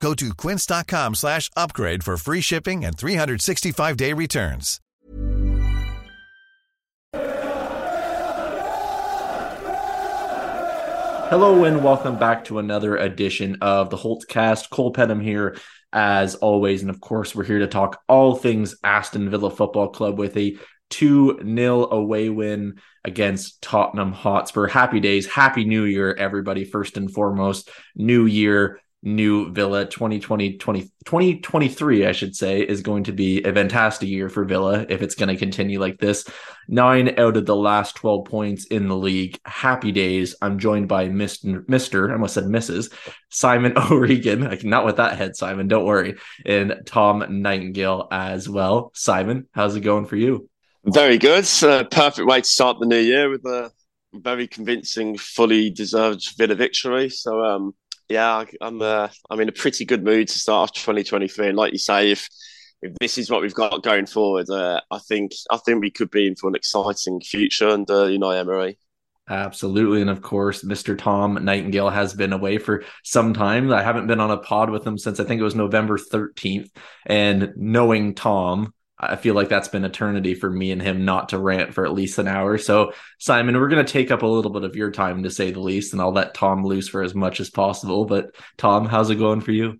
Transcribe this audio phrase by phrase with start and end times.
[0.00, 4.80] Go to quince.com slash upgrade for free shipping and 365-day returns.
[11.28, 14.70] Hello and welcome back to another edition of the Holtcast.
[14.70, 15.56] Cole Penham here,
[15.92, 20.18] as always, and of course, we're here to talk all things Aston Villa Football Club
[20.18, 20.56] with a
[20.90, 24.68] 2 0 away win against Tottenham Hotspur.
[24.68, 26.64] Happy days, happy new year, everybody.
[26.64, 33.04] First and foremost, new year, new Villa 2020, 20, 2023, I should say, is going
[33.04, 36.28] to be a fantastic year for Villa if it's going to continue like this.
[36.68, 39.38] Nine out of the last 12 points in the league.
[39.44, 40.34] Happy days.
[40.42, 41.64] I'm joined by Mr.
[41.66, 42.10] Mr.
[42.10, 42.92] I almost said Mrs.
[43.30, 44.40] Simon O'Regan.
[44.40, 45.68] Like, Not with that head, Simon.
[45.68, 46.16] Don't worry.
[46.44, 48.90] And Tom Nightingale as well.
[48.94, 50.48] Simon, how's it going for you?
[50.84, 51.44] Very good.
[51.90, 53.72] Perfect way to start the new year with a
[54.14, 57.08] very convincing, fully deserved Villa victory.
[57.08, 57.74] So, um,
[58.08, 61.48] yeah, I'm uh, I'm in a pretty good mood to start off 2023.
[61.48, 62.28] And like you say, if
[62.82, 66.10] if this is what we've got going forward, uh, I think I think we could
[66.10, 68.78] be in for an exciting future under Unai Emery.
[69.28, 70.02] Absolutely.
[70.02, 70.96] And of course, Mr.
[70.96, 73.72] Tom Nightingale has been away for some time.
[73.72, 76.70] I haven't been on a pod with him since I think it was November 13th.
[77.06, 81.38] And knowing Tom, I feel like that's been eternity for me and him not to
[81.38, 82.56] rant for at least an hour.
[82.56, 85.50] So, Simon, we're going to take up a little bit of your time to say
[85.50, 88.06] the least, and I'll let Tom loose for as much as possible.
[88.06, 89.78] But, Tom, how's it going for you?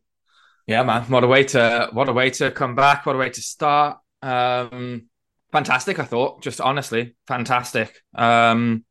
[0.67, 1.05] Yeah, man.
[1.05, 3.07] What a way to what a way to come back.
[3.07, 3.99] What a way to start.
[4.21, 5.09] Um,
[5.53, 5.99] fantastic.
[5.99, 8.03] I thought, just honestly, fantastic.
[8.15, 8.85] Um,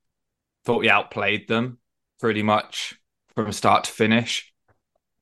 [0.64, 1.78] thought we outplayed them
[2.20, 2.96] pretty much
[3.36, 4.52] from start to finish.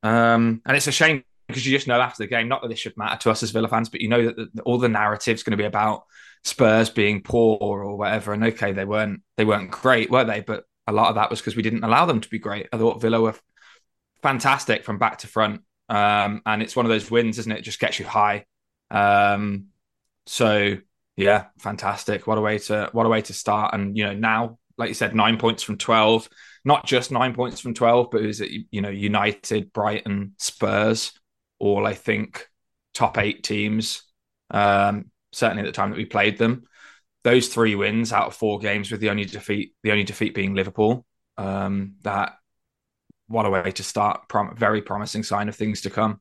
[0.03, 2.80] Um, and it's a shame because you just know after the game, not that this
[2.80, 5.52] should matter to us as Villa fans, but you know that all the narrative's going
[5.52, 6.03] to be about
[6.44, 8.34] Spurs being poor or whatever.
[8.34, 10.42] And okay, they weren't they weren't great, were they?
[10.42, 12.68] But a lot of that was because we didn't allow them to be great.
[12.74, 13.36] I thought Villa were
[14.22, 17.59] fantastic from back to front, um, and it's one of those wins, isn't it?
[17.59, 18.46] it just gets you high.
[18.92, 19.68] Um,
[20.25, 20.78] so
[21.16, 22.28] yeah, fantastic.
[22.28, 23.74] What a way to what a way to start.
[23.74, 26.28] And you know now, like you said, nine points from twelve.
[26.66, 31.13] Not just nine points from twelve, but it was you know United, Brighton, Spurs
[31.63, 32.46] all I think
[32.94, 34.03] top eight teams.
[34.51, 36.63] Um, certainly at the time that we played them,
[37.24, 40.53] those three wins out of four games, with the only defeat, the only defeat being
[40.53, 41.06] Liverpool.
[41.38, 42.34] Um, that
[43.28, 44.28] what a way to start!
[44.28, 46.19] Prom- very promising sign of things to come.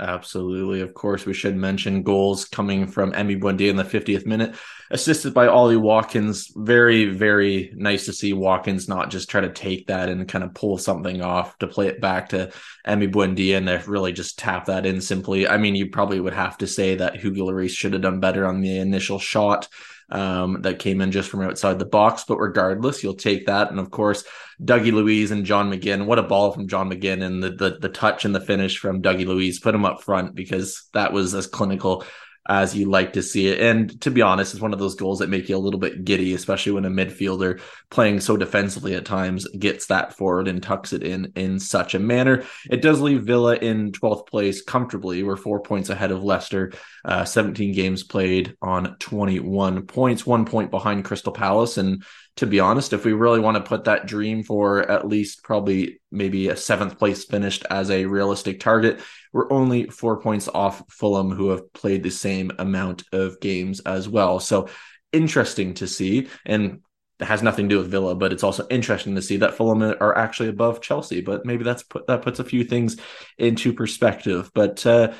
[0.00, 0.80] Absolutely.
[0.80, 4.56] Of course, we should mention goals coming from Emi Buendia in the 50th minute,
[4.90, 6.50] assisted by Ollie Watkins.
[6.56, 10.54] Very, very nice to see Watkins not just try to take that and kind of
[10.54, 12.50] pull something off to play it back to
[12.86, 15.46] Emi Buendia and to really just tap that in simply.
[15.46, 18.46] I mean, you probably would have to say that Hugo Lloris should have done better
[18.46, 19.68] on the initial shot
[20.10, 22.24] um, that came in just from outside the box.
[22.26, 23.70] But regardless, you'll take that.
[23.70, 24.24] And of course,
[24.62, 26.06] Dougie Luiz and John McGinn.
[26.06, 29.02] What a ball from John McGinn and the, the the touch and the finish from
[29.02, 29.58] Dougie Luiz.
[29.58, 32.04] Put him up front because that was as clinical
[32.50, 33.60] as you like to see it.
[33.60, 36.04] And to be honest, it's one of those goals that make you a little bit
[36.04, 40.92] giddy, especially when a midfielder playing so defensively at times gets that forward and tucks
[40.92, 42.42] it in in such a manner.
[42.68, 45.22] It does leave Villa in 12th place comfortably.
[45.22, 46.72] We're four points ahead of Leicester,
[47.04, 51.78] uh, 17 games played on 21 points, one point behind Crystal Palace.
[51.78, 52.02] And
[52.40, 56.00] to be honest, if we really want to put that dream for at least probably
[56.10, 58.98] maybe a seventh place finished as a realistic target,
[59.30, 64.08] we're only four points off Fulham, who have played the same amount of games as
[64.08, 64.40] well.
[64.40, 64.70] So
[65.12, 66.28] interesting to see.
[66.46, 66.80] And
[67.18, 69.82] it has nothing to do with Villa, but it's also interesting to see that Fulham
[69.82, 71.20] are actually above Chelsea.
[71.20, 72.96] But maybe that's put that puts a few things
[73.36, 74.50] into perspective.
[74.54, 75.12] But uh,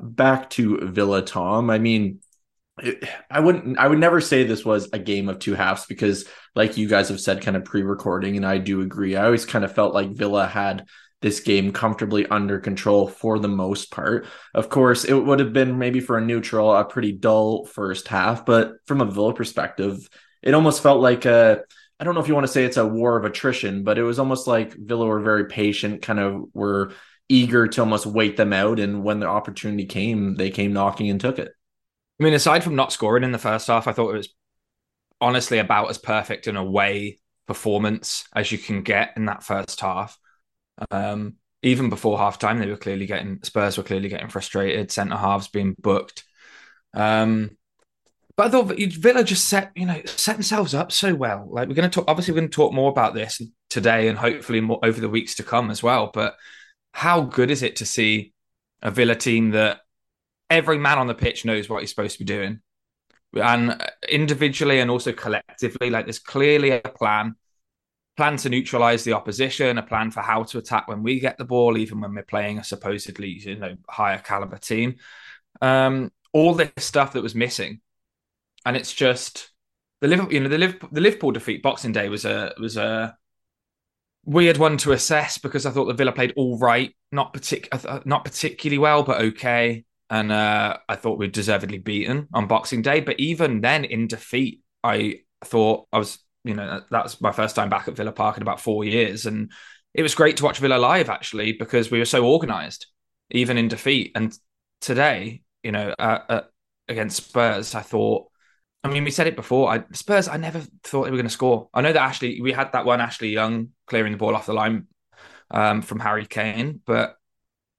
[0.00, 1.70] back to Villa, Tom.
[1.70, 2.20] I mean,
[3.30, 6.76] I wouldn't I would never say this was a game of two halves because like
[6.76, 9.16] you guys have said kind of pre-recording and I do agree.
[9.16, 10.86] I always kind of felt like Villa had
[11.20, 14.26] this game comfortably under control for the most part.
[14.54, 18.46] Of course, it would have been maybe for a neutral a pretty dull first half,
[18.46, 20.08] but from a Villa perspective,
[20.42, 21.62] it almost felt like a
[22.00, 24.04] I don't know if you want to say it's a war of attrition, but it
[24.04, 26.92] was almost like Villa were very patient, kind of were
[27.28, 31.20] eager to almost wait them out and when the opportunity came, they came knocking and
[31.20, 31.52] took it.
[32.18, 34.34] I mean, aside from not scoring in the first half, I thought it was
[35.20, 40.18] honestly about as perfect an away performance as you can get in that first half.
[40.90, 44.92] Um, even before halftime, they were clearly getting Spurs were clearly getting frustrated.
[44.92, 46.24] Centre halves being booked.
[46.94, 47.56] Um,
[48.36, 51.48] but I thought Villa just set, you know, set themselves up so well.
[51.50, 54.16] Like we're going to talk, obviously, we're going to talk more about this today and
[54.16, 56.10] hopefully more over the weeks to come as well.
[56.14, 56.36] But
[56.92, 58.32] how good is it to see
[58.80, 59.80] a Villa team that
[60.50, 62.60] every man on the pitch knows what he's supposed to be doing,
[63.34, 67.36] and individually and also collectively, like there's clearly a plan,
[68.16, 71.44] plan to neutralize the opposition, a plan for how to attack when we get the
[71.44, 74.96] ball, even when we're playing a supposedly you know higher caliber team.
[75.60, 77.80] Um, all this stuff that was missing.
[78.66, 79.50] And it's just
[80.00, 83.16] the Liverpool, you know, the Liverpool, the Liverpool defeat Boxing Day was a was a
[84.24, 88.24] weird one to assess because I thought the Villa played all right, not partic- not
[88.24, 93.00] particularly well, but okay, and uh, I thought we deservedly beaten on Boxing Day.
[93.00, 97.56] But even then, in defeat, I thought I was, you know, that was my first
[97.56, 99.52] time back at Villa Park in about four years, and
[99.94, 102.86] it was great to watch Villa live actually because we were so organised,
[103.30, 104.12] even in defeat.
[104.14, 104.36] And
[104.80, 106.40] today, you know, uh, uh,
[106.88, 108.28] against Spurs, I thought
[108.84, 109.70] I mean, we said it before.
[109.70, 111.68] I, Spurs, I never thought they were going to score.
[111.74, 114.54] I know that Ashley, we had that one Ashley Young clearing the ball off the
[114.54, 114.86] line
[115.50, 117.16] um, from Harry Kane, but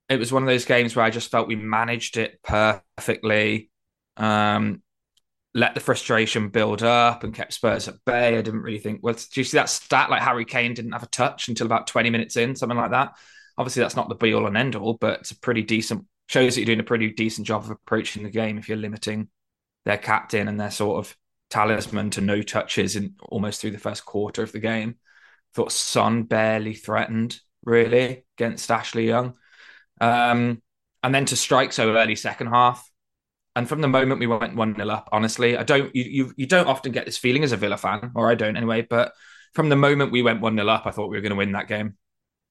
[0.09, 3.69] it was one of those games where I just felt we managed it perfectly.
[4.17, 4.81] Um,
[5.53, 8.37] let the frustration build up and kept Spurs at bay.
[8.37, 8.99] I didn't really think.
[9.01, 10.09] Well, do you see that stat?
[10.09, 13.13] Like Harry Kane didn't have a touch until about twenty minutes in, something like that.
[13.57, 16.55] Obviously, that's not the be all and end all, but it's a pretty decent shows
[16.55, 19.27] that you're doing a pretty decent job of approaching the game if you're limiting
[19.85, 21.15] their captain and their sort of
[21.49, 24.95] talisman to no touches in almost through the first quarter of the game.
[25.55, 29.33] Thought Son barely threatened really against Ashley Young.
[29.99, 30.61] Um,
[31.03, 32.89] and then to strike so early second half.
[33.55, 36.45] And from the moment we went 1 0 up, honestly, I don't you, you you
[36.45, 39.13] don't often get this feeling as a Villa fan, or I don't anyway, but
[39.53, 41.53] from the moment we went 1 0 up, I thought we were going to win
[41.53, 41.97] that game.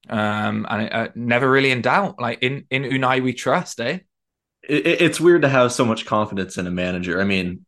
[0.09, 2.21] Um, and it, uh, never really in doubt.
[2.21, 4.01] Like in, in Unai, we trust, eh?
[4.63, 7.21] it, it's weird to have so much confidence in a manager.
[7.21, 7.65] I mean,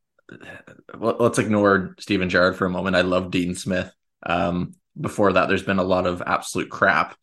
[0.98, 2.96] let's ignore Steven Gerrard for a moment.
[2.96, 3.92] I love Dean Smith.
[4.24, 7.16] Um, before that, there's been a lot of absolute crap,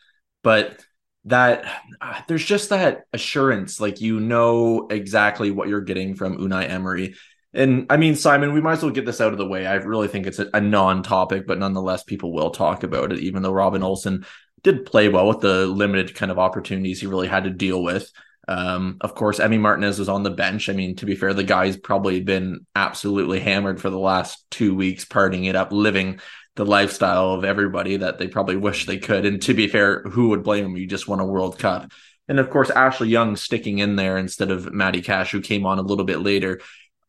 [0.43, 0.83] but
[1.27, 1.65] that
[2.01, 7.15] uh, there's just that assurance, like you know exactly what you're getting from Unai Emery.
[7.53, 9.65] And I mean, Simon, we might as well get this out of the way.
[9.65, 13.19] I really think it's a, a non-topic, but nonetheless, people will talk about it.
[13.19, 14.25] Even though Robin Olsen
[14.63, 18.11] did play well with the limited kind of opportunities he really had to deal with.
[18.47, 20.69] Um, of course, Emi Martinez was on the bench.
[20.69, 24.73] I mean, to be fair, the guy's probably been absolutely hammered for the last two
[24.73, 26.19] weeks, partying it up, living
[26.57, 29.25] the lifestyle of everybody that they probably wish they could.
[29.25, 30.77] And to be fair, who would blame him?
[30.77, 31.91] You just won a World Cup.
[32.27, 35.79] And of course, Ashley Young sticking in there instead of Matty Cash, who came on
[35.79, 36.59] a little bit later.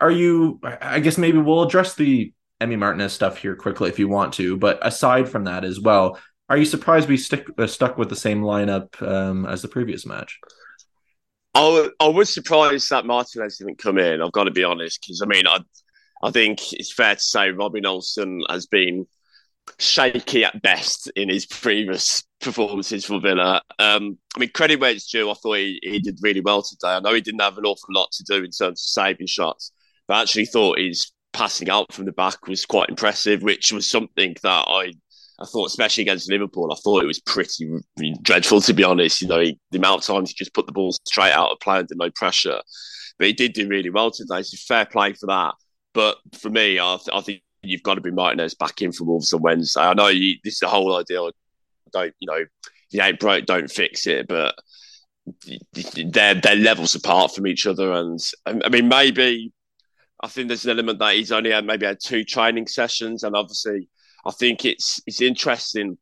[0.00, 4.08] Are you, I guess maybe we'll address the Emi Martinez stuff here quickly if you
[4.08, 4.56] want to.
[4.56, 6.18] But aside from that as well,
[6.48, 10.06] are you surprised we stick uh, stuck with the same lineup um, as the previous
[10.06, 10.38] match?
[11.54, 14.22] I, I was surprised that Martinez didn't come in.
[14.22, 15.58] I've got to be honest, because I mean, I
[16.22, 19.06] I think it's fair to say Robin Olsen has been
[19.78, 23.62] shaky at best in his previous performances for Villa.
[23.78, 25.30] Um, I mean, credit where it's due.
[25.30, 26.94] I thought he, he did really well today.
[26.94, 29.72] I know he didn't have an awful lot to do in terms of saving shots,
[30.06, 33.88] but I actually thought his passing out from the back was quite impressive, which was
[33.88, 34.92] something that I
[35.40, 37.80] I thought, especially against Liverpool, I thought it was pretty
[38.22, 39.22] dreadful to be honest.
[39.22, 41.60] You know, he, the amount of times he just put the ball straight out of
[41.60, 42.60] play under no pressure,
[43.18, 44.42] but he did do really well today.
[44.42, 45.54] So fair play for that.
[45.94, 49.04] But for me, I, th- I think you've got to be Martinez back in for
[49.04, 49.80] Wolves on Wednesday.
[49.80, 51.20] I know you, this is the whole idea.
[51.92, 52.44] Don't you know?
[52.90, 54.28] You ain't broke, don't fix it.
[54.28, 54.54] But
[55.72, 59.52] they're they're levels apart from each other, and I mean maybe
[60.22, 63.36] I think there's an element that he's only had maybe had two training sessions, and
[63.36, 63.88] obviously
[64.24, 65.98] I think it's it's interesting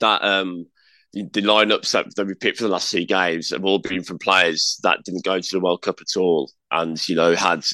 [0.00, 0.66] that um,
[1.14, 4.18] the, lineups that, that we picked for the last two games have all been from
[4.18, 7.64] players that didn't go to the World Cup at all, and you know had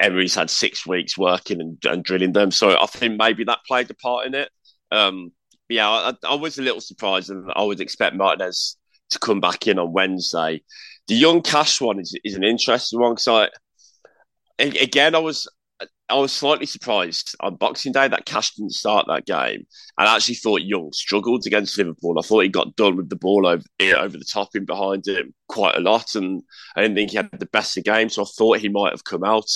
[0.00, 2.50] Emery's had six weeks working and, and drilling them.
[2.50, 4.50] So I think maybe that played a part in it.
[4.90, 5.32] Um,
[5.68, 8.76] yeah, I, I, was a little surprised, and I would expect Martinez
[9.10, 10.62] to come back in on Wednesday.
[11.06, 13.48] The young Cash one is, is an interesting one because I,
[14.58, 15.46] again, I was
[16.10, 19.66] I was slightly surprised on Boxing Day that Cash didn't start that game.
[19.98, 22.18] And I actually thought Young struggled against Liverpool.
[22.18, 23.64] I thought he got done with the ball over
[23.96, 26.14] over the top and behind him quite a lot.
[26.14, 26.42] And
[26.76, 29.04] I didn't think he had the best of game, so I thought he might have
[29.04, 29.50] come out.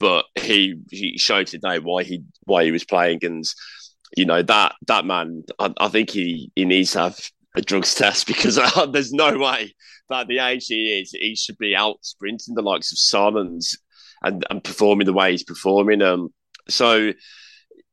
[0.00, 3.44] But he he showed today why he why he was playing, and
[4.16, 5.44] you know that that man.
[5.58, 7.18] I, I think he he needs to have
[7.54, 9.74] a drugs test because uh, there's no way
[10.08, 13.60] that the age he is, he should be out sprinting the likes of Son and
[14.22, 16.02] and, and performing the way he's performing.
[16.02, 16.32] Um,
[16.68, 17.12] so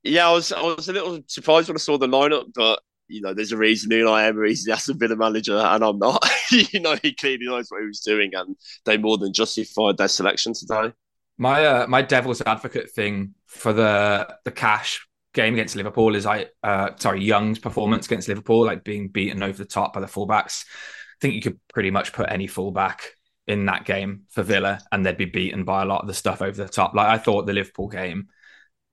[0.03, 3.21] yeah, I was I was a little surprised when I saw the lineup, but you
[3.21, 6.27] know, there's a reason Unai Emery's the Aston Villa manager and I'm not.
[6.51, 8.55] you know, he clearly knows what he was doing, and
[8.85, 10.93] they more than justified their selection today.
[11.37, 16.47] My uh, my devil's advocate thing for the the cash game against Liverpool is I
[16.63, 20.65] uh sorry Young's performance against Liverpool, like being beaten over the top by the fullbacks.
[20.65, 23.03] I think you could pretty much put any fullback
[23.47, 26.41] in that game for Villa, and they'd be beaten by a lot of the stuff
[26.41, 26.95] over the top.
[26.95, 28.27] Like I thought the Liverpool game,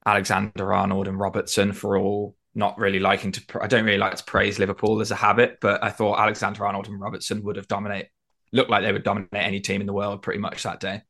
[0.04, 3.42] Alexander Arnold and Robertson for all not really liking to.
[3.60, 6.88] I don't really like to praise Liverpool as a habit, but I thought Alexander Arnold
[6.88, 8.08] and Robertson would have dominate,
[8.52, 11.02] looked like they would dominate any team in the world pretty much that day.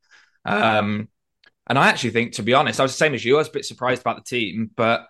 [0.44, 1.08] Um,
[1.66, 3.36] and I actually think, to be honest, I was the same as you.
[3.36, 5.06] I was a bit surprised about the team, but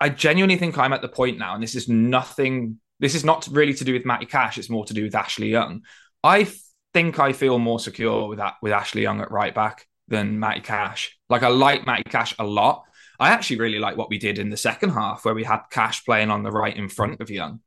[0.00, 2.80] I genuinely think I'm at the point now, and this is nothing.
[2.98, 4.58] This is not really to do with Matty Cash.
[4.58, 5.82] It's more to do with Ashley Young.
[6.22, 6.50] I
[6.94, 10.60] think I feel more secure with that with Ashley Young at right back than Matty
[10.60, 11.18] Cash.
[11.28, 12.84] Like I like Matty Cash a lot.
[13.18, 16.04] I actually really like what we did in the second half where we had Cash
[16.04, 17.60] playing on the right in front of Young.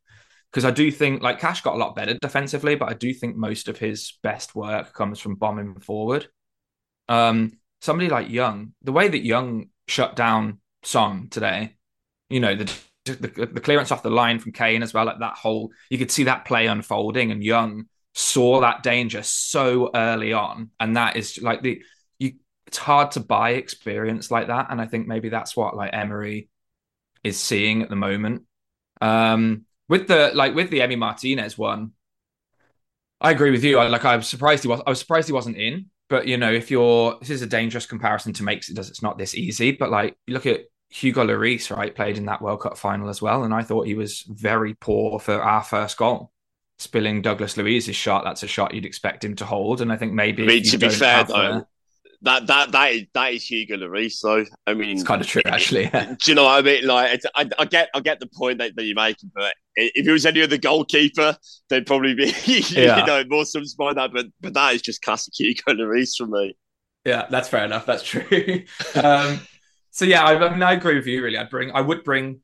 [0.51, 3.35] Because I do think like Cash got a lot better defensively, but I do think
[3.35, 6.27] most of his best work comes from bombing forward.
[7.09, 11.75] Um, somebody like Young, the way that Young shut down Son today,
[12.29, 12.73] you know, the,
[13.05, 16.11] the the clearance off the line from Kane as well, like that whole you could
[16.11, 17.85] see that play unfolding, and Young
[18.17, 21.81] saw that danger so early on, and that is like the
[22.19, 22.33] you.
[22.67, 26.49] It's hard to buy experience like that, and I think maybe that's what like Emery
[27.23, 28.43] is seeing at the moment.
[29.01, 31.91] Um, with the like with the Emi Martinez one,
[33.21, 33.79] I agree with you.
[33.79, 36.37] I like I was surprised he was I was surprised he wasn't in but you
[36.37, 39.71] know, if you're this is a dangerous comparison to make does it's not this easy,
[39.71, 43.21] but like you look at Hugo Lloris, right, played in that World Cup final as
[43.21, 46.31] well, and I thought he was very poor for our first goal.
[46.77, 50.13] Spilling Douglas Luiz's shot, that's a shot you'd expect him to hold, and I think
[50.13, 50.43] maybe.
[50.43, 51.65] I mean, to be fair though,
[52.21, 54.13] that that that is that is Hugo Lloris.
[54.13, 55.83] So I mean, it's kind of true, actually.
[55.85, 56.15] Yeah.
[56.19, 56.85] Do you know what I mean?
[56.87, 60.11] Like, I, I get I get the point that, that you're making, but if it
[60.11, 61.37] was any other goalkeeper,
[61.69, 62.99] they'd probably be yeah.
[62.99, 64.11] you know more surprised by that.
[64.13, 66.57] But but that is just classic Hugo Lloris for me.
[67.05, 67.85] Yeah, that's fair enough.
[67.85, 68.63] That's true.
[68.95, 69.39] um,
[69.91, 71.23] so yeah, I, I mean, I agree with you.
[71.23, 72.41] Really, I'd bring I would bring.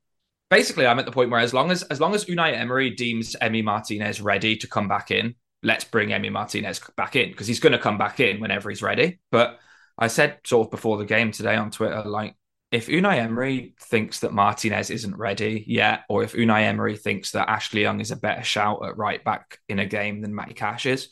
[0.53, 3.36] Basically, I'm at the point where as long as as long as Unai Emery deems
[3.41, 5.33] Emi Martinez ready to come back in,
[5.63, 8.83] let's bring Emi Martinez back in because he's going to come back in whenever he's
[8.83, 9.19] ready.
[9.31, 9.60] But
[9.98, 12.36] I said sort of before the game today on Twitter, like
[12.72, 17.50] if Unai Emery thinks that Martinez isn't ready yet, or if Unai Emery thinks that
[17.50, 20.86] Ashley Young is a better shout at right back in a game than Matty Cash
[20.86, 21.10] is,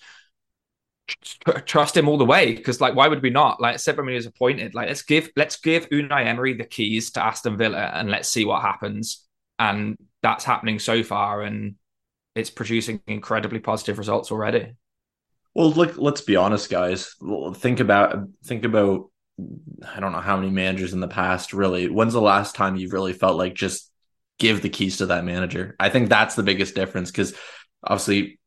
[1.65, 2.53] trust him all the way.
[2.53, 3.59] Because like, why would we not?
[3.59, 4.75] Like, Severman is appointed.
[4.75, 8.45] Like, let's give let's give Unai Emery the keys to Aston Villa and let's see
[8.45, 9.27] what happens.
[9.59, 11.75] And that's happening so far, and
[12.35, 14.73] it's producing incredibly positive results already.
[15.53, 17.15] Well, look, let's be honest, guys.
[17.55, 19.11] Think about think about
[19.95, 21.89] I don't know how many managers in the past really.
[21.89, 23.91] When's the last time you really felt like just
[24.39, 25.75] give the keys to that manager?
[25.79, 27.33] I think that's the biggest difference because
[27.83, 28.39] obviously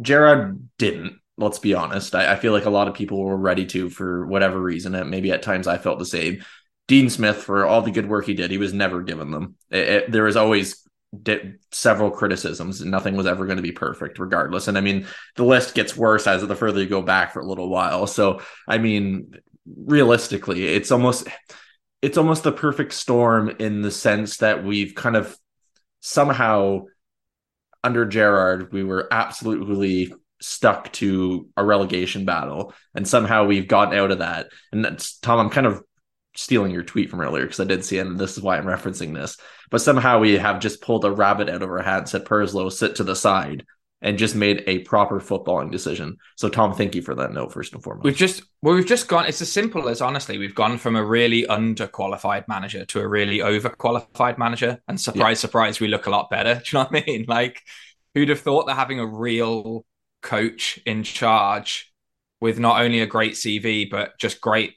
[0.00, 1.18] Gerrard didn't.
[1.36, 2.14] Let's be honest.
[2.14, 4.94] I, I, feel like a lot of people were ready to for whatever reason.
[4.94, 6.44] And maybe at times I felt the same.
[6.86, 9.56] Dean Smith, for all the good work he did, he was never given them.
[9.70, 10.84] It, it, there was always
[11.22, 14.68] did several criticisms and nothing was ever going to be perfect regardless.
[14.68, 17.46] And i mean the list gets worse as the further you go back for a
[17.46, 18.06] little while.
[18.06, 19.32] So i mean
[19.66, 21.28] realistically it's almost
[22.02, 25.36] it's almost the perfect storm in the sense that we've kind of
[26.00, 26.82] somehow
[27.82, 34.10] under Gerrard we were absolutely stuck to a relegation battle and somehow we've gotten out
[34.10, 34.48] of that.
[34.72, 35.82] And that's Tom I'm kind of
[36.36, 38.64] stealing your tweet from earlier because I did see it, and this is why I'm
[38.64, 39.36] referencing this.
[39.70, 42.68] But somehow we have just pulled a rabbit out of our hat and said Purslow
[42.68, 43.64] sit to the side
[44.02, 46.18] and just made a proper footballing decision.
[46.36, 48.04] So Tom, thank you for that note first and foremost.
[48.04, 49.26] We've just well, we've just gone.
[49.26, 53.38] It's as simple as honestly, we've gone from a really underqualified manager to a really
[53.38, 55.40] overqualified manager, and surprise, yeah.
[55.40, 56.54] surprise, we look a lot better.
[56.54, 57.24] Do you know what I mean?
[57.26, 57.62] Like,
[58.14, 59.86] who'd have thought that having a real
[60.22, 61.92] coach in charge
[62.40, 64.74] with not only a great CV but just great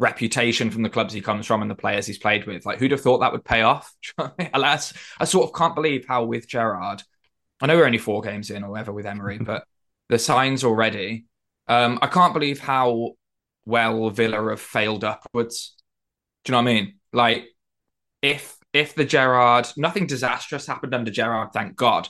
[0.00, 2.64] reputation from the clubs he comes from and the players he's played with.
[2.64, 3.94] Like, who'd have thought that would pay off?
[4.54, 7.02] Alas, I sort of can't believe how with Gerrard,
[7.60, 9.64] I know we're only four games in or whatever with Emery, but
[10.08, 11.26] the signs already.
[11.68, 13.10] Um, I can't believe how
[13.66, 15.76] well Villa have failed upwards.
[16.44, 16.94] Do you know what I mean?
[17.12, 17.44] Like,
[18.22, 22.08] if if the Gerrard, nothing disastrous happened under Gerrard, thank God.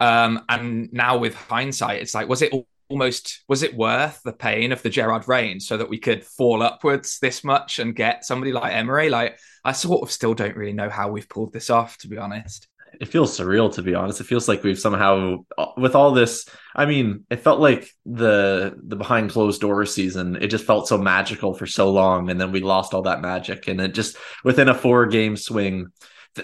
[0.00, 4.32] Um, and now with hindsight, it's like, was it all almost was it worth the
[4.32, 8.24] pain of the Gerrard reign so that we could fall upwards this much and get
[8.24, 9.08] somebody like Emery?
[9.08, 12.18] Like I sort of still don't really know how we've pulled this off, to be
[12.18, 12.68] honest.
[13.00, 14.20] It feels surreal, to be honest.
[14.20, 15.38] It feels like we've somehow,
[15.76, 20.36] with all this, I mean, it felt like the the behind closed doors season.
[20.36, 23.66] It just felt so magical for so long, and then we lost all that magic,
[23.66, 25.88] and it just within a four game swing.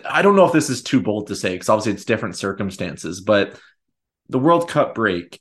[0.08, 3.20] I don't know if this is too bold to say because obviously it's different circumstances,
[3.20, 3.58] but
[4.28, 5.40] the World Cup break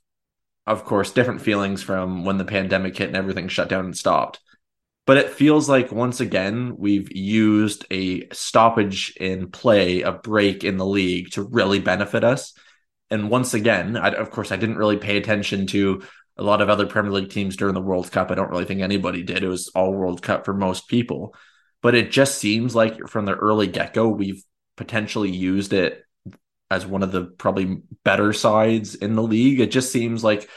[0.70, 4.40] of course, different feelings from when the pandemic hit and everything shut down and stopped.
[5.08, 10.78] But it feels like once again, we've used a stoppage in play, a break in
[10.78, 12.54] the league to really benefit us.
[13.10, 16.04] And once again, I, of course, I didn't really pay attention to
[16.38, 18.30] a lot of other Premier League teams during the World Cup.
[18.30, 19.44] I don't really think anybody did.
[19.44, 21.34] It was all World Cup for most people.
[21.82, 24.44] But it just seems like from the early get go, we've
[24.76, 26.04] potentially used it
[26.72, 29.60] as one of the probably better sides in the league.
[29.60, 30.50] It just seems like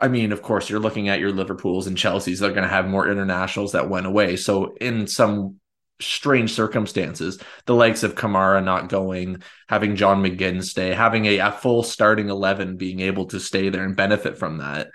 [0.00, 2.40] I mean, of course, you're looking at your Liverpools and Chelsea's.
[2.40, 4.36] They're going to have more internationals that went away.
[4.36, 5.58] So, in some
[6.00, 11.50] strange circumstances, the likes of Kamara not going, having John McGinn stay, having a, a
[11.50, 14.88] full starting 11 being able to stay there and benefit from that.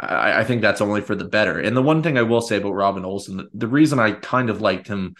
[0.00, 1.58] I, think that's only for the better.
[1.58, 4.60] And the one thing I will say about Robin Olsen, the reason I kind of
[4.60, 5.14] liked him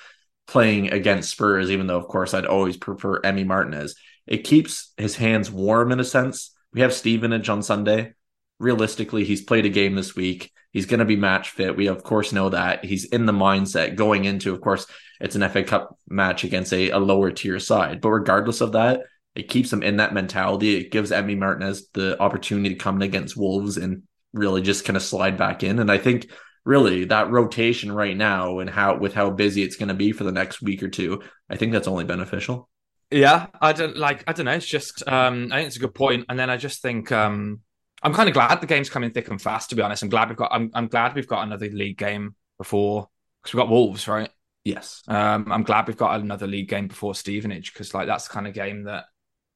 [0.47, 3.97] playing against Spurs, even though, of course, I'd always prefer Emi Martinez,
[4.29, 6.55] it keeps his hands warm in a sense.
[6.73, 8.13] We have Stevenage on Sunday
[8.59, 10.53] realistically, he's played a game this week.
[10.73, 11.77] He's going to be match fit.
[11.77, 12.85] We, of course, know that.
[12.85, 14.87] He's in the mindset going into, of course,
[15.21, 18.01] it's an FA Cup match against a, a lower tier side.
[18.01, 19.03] But regardless of that,
[19.35, 20.77] it keeps him in that mentality.
[20.77, 24.97] It gives Emi Martinez the opportunity to come in against Wolves and really just kind
[24.97, 25.79] of slide back in.
[25.79, 26.31] And I think
[26.65, 30.25] really that rotation right now and how with how busy it's going to be for
[30.25, 32.69] the next week or two, I think that's only beneficial.
[33.11, 34.25] Yeah, I don't like.
[34.27, 34.53] I don't know.
[34.53, 35.07] It's just.
[35.09, 37.11] um I think it's a good point, and then I just think.
[37.13, 37.61] um
[38.03, 39.71] I'm kind of glad the game's coming thick and fast.
[39.71, 40.53] To be honest, I'm glad we've got.
[40.53, 43.09] I'm, I'm glad we've got another league game before
[43.43, 44.31] because we've got Wolves, right?
[44.65, 45.03] Yes.
[45.09, 48.47] Um, I'm glad we've got another league game before Stevenage because like that's the kind
[48.47, 49.07] of game that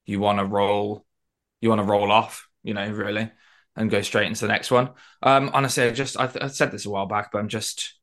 [0.07, 1.05] you want to roll,
[1.61, 3.31] you want to roll off, you know, really,
[3.77, 4.91] and go straight into the next one.
[5.23, 7.95] Um, honestly, I just I, I said this a while back, but I'm just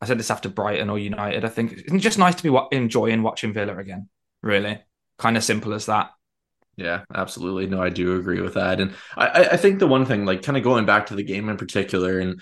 [0.00, 1.44] I said this after Brighton or United.
[1.44, 4.08] I think it's just nice to be enjoying watching Villa again.
[4.42, 4.80] Really,
[5.18, 6.10] kind of simple as that.
[6.76, 7.66] Yeah, absolutely.
[7.66, 8.80] No, I do agree with that.
[8.80, 11.48] And I, I think the one thing, like kind of going back to the game
[11.48, 12.40] in particular, and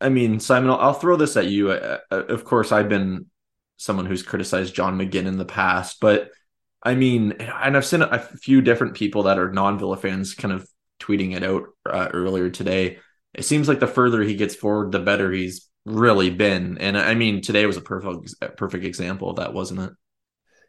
[0.00, 1.70] I mean, Simon, I'll, I'll throw this at you.
[1.72, 3.26] Uh, uh, of course, I've been
[3.76, 6.30] someone who's criticized John McGinn in the past, but
[6.82, 10.54] I mean, and I've seen a few different people that are non Villa fans kind
[10.54, 10.68] of
[11.00, 12.98] tweeting it out uh, earlier today.
[13.34, 16.78] It seems like the further he gets forward, the better he's really been.
[16.78, 19.90] And I mean, today was a perfect, perfect example of that, wasn't it?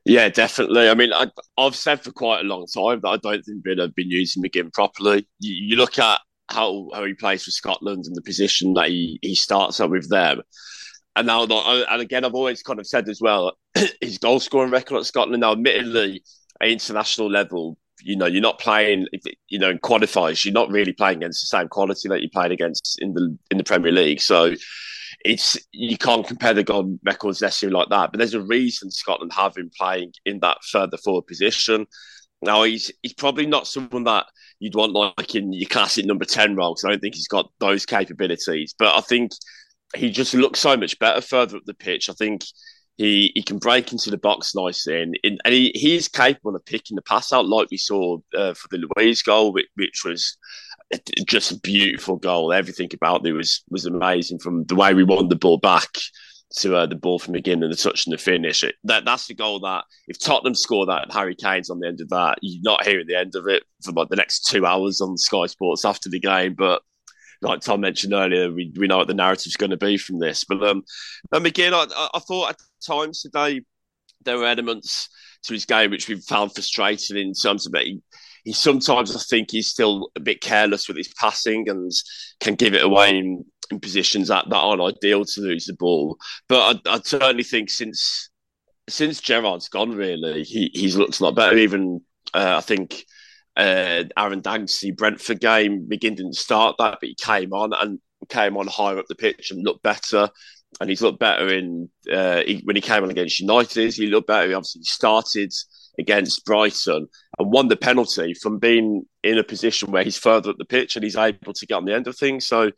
[0.08, 0.88] Yeah, definitely.
[0.88, 3.84] I mean, I, have said for quite a long time that I don't think Villa
[3.84, 5.28] have been using McGinn properly.
[5.40, 9.20] You, you, look at how, how he plays for Scotland and the position that he,
[9.22, 10.42] he starts up with them.
[11.18, 13.58] And now, and again, I've always kind of said as well,
[14.02, 16.24] his goal scoring record at Scotland now, admittedly,
[16.62, 19.08] at international level, you know, you're not playing,
[19.50, 22.54] you know, in qualifiers, you're not really playing against the same quality that you played
[22.54, 24.22] against in the in the Premier League.
[24.22, 24.54] So
[25.28, 28.12] it's you can't compare the goal records necessarily like that.
[28.12, 31.86] But there's a reason Scotland have him playing in that further forward position.
[32.42, 34.26] Now he's he's probably not someone that
[34.60, 37.52] you'd want like in your classic number ten role because I don't think he's got
[37.60, 38.74] those capabilities.
[38.78, 39.32] But I think
[39.96, 42.10] he just looks so much better further up the pitch.
[42.10, 42.44] I think
[42.96, 46.66] he he can break into the box nicely, and, and he, he is capable of
[46.66, 50.38] picking the pass out like we saw uh, for the Luiz goal, which, which was
[51.28, 52.54] just a beautiful goal.
[52.54, 55.90] Everything about it was was amazing from the way we won the ball back
[56.50, 58.64] to uh, the ball from McGinn and the touch and the finish.
[58.64, 62.02] It, that that's the goal that if Tottenham score that Harry Kane's on the end
[62.02, 65.18] of that, you're not hearing the end of it for the next two hours on
[65.18, 66.56] Sky Sports after the game.
[66.58, 66.82] But
[67.42, 70.44] like Tom mentioned earlier, we, we know what the narrative's going to be from this.
[70.44, 70.84] But um,
[71.32, 73.62] and McGinn, I, I thought at times today
[74.24, 75.10] there were elements
[75.44, 78.02] to his game which we found frustrating in terms of it
[78.54, 81.92] sometimes I think he's still a bit careless with his passing and
[82.40, 86.18] can give it away in, in positions that, that aren't ideal to lose the ball.
[86.48, 88.30] But I, I certainly think since
[88.90, 91.58] since Gerrard's gone, really, he, he's looked a lot better.
[91.58, 92.02] Even
[92.34, 93.04] uh, I think
[93.58, 98.56] uh, Aaron Danksy Brentford game, McGinn didn't start that, but he came on and came
[98.56, 100.30] on higher up the pitch and looked better.
[100.80, 103.94] And he's looked better in uh, he, when he came on against United.
[103.94, 104.48] He looked better.
[104.48, 105.52] He obviously started
[105.98, 107.08] against Brighton
[107.40, 110.96] and won the penalty from being in a position where he's further up the pitch
[110.96, 112.48] and he's able to get on the end of things.
[112.48, 112.72] So,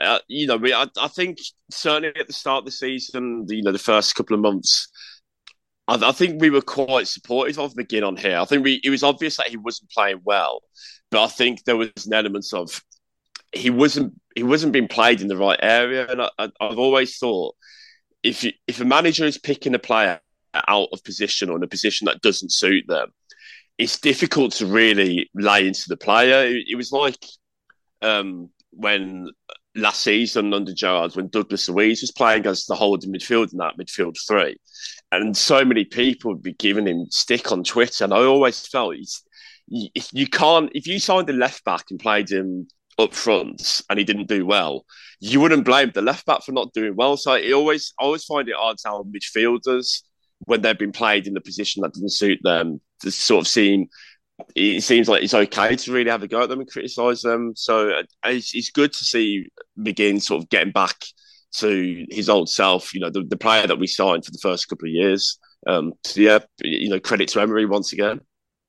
[0.00, 1.38] uh, you know, I, I, think
[1.70, 4.88] certainly at the start of the season, you know, the first couple of months,
[5.88, 8.38] I, I think we were quite supportive of McGinn on here.
[8.38, 10.62] I think we, it was obvious that he wasn't playing well,
[11.10, 12.82] but I think there was an element of
[13.52, 17.54] he wasn't he wasn't being played in the right area, and I, have always thought
[18.22, 20.20] if you, if a manager is picking a player
[20.68, 23.12] out of position or in a position that doesn't suit them,
[23.78, 26.46] it's difficult to really lay into the player.
[26.46, 27.24] It, it was like
[28.02, 29.30] um, when
[29.74, 33.76] last season under Gerrard, when Douglas Luiz was playing as the holding midfield in that
[33.78, 34.56] midfield three,
[35.12, 38.96] and so many people would be giving him stick on Twitter, and I always felt
[39.68, 43.98] you, you can't if you signed a left back and played him up front and
[43.98, 44.86] he didn't do well,
[45.20, 47.16] you wouldn't blame the left back for not doing well.
[47.16, 50.02] So I always I always find it hard to how midfielders
[50.40, 53.88] when they've been played in the position that doesn't suit them to sort of seem
[54.54, 57.52] it seems like it's okay to really have a go at them and criticise them.
[57.56, 60.94] So uh, it's, it's good to see McGinn sort of getting back
[61.54, 62.94] to his old self.
[62.94, 65.38] You know, the, the player that we signed for the first couple of years.
[65.66, 68.20] Um, so yeah, you know, credit to Emery once again.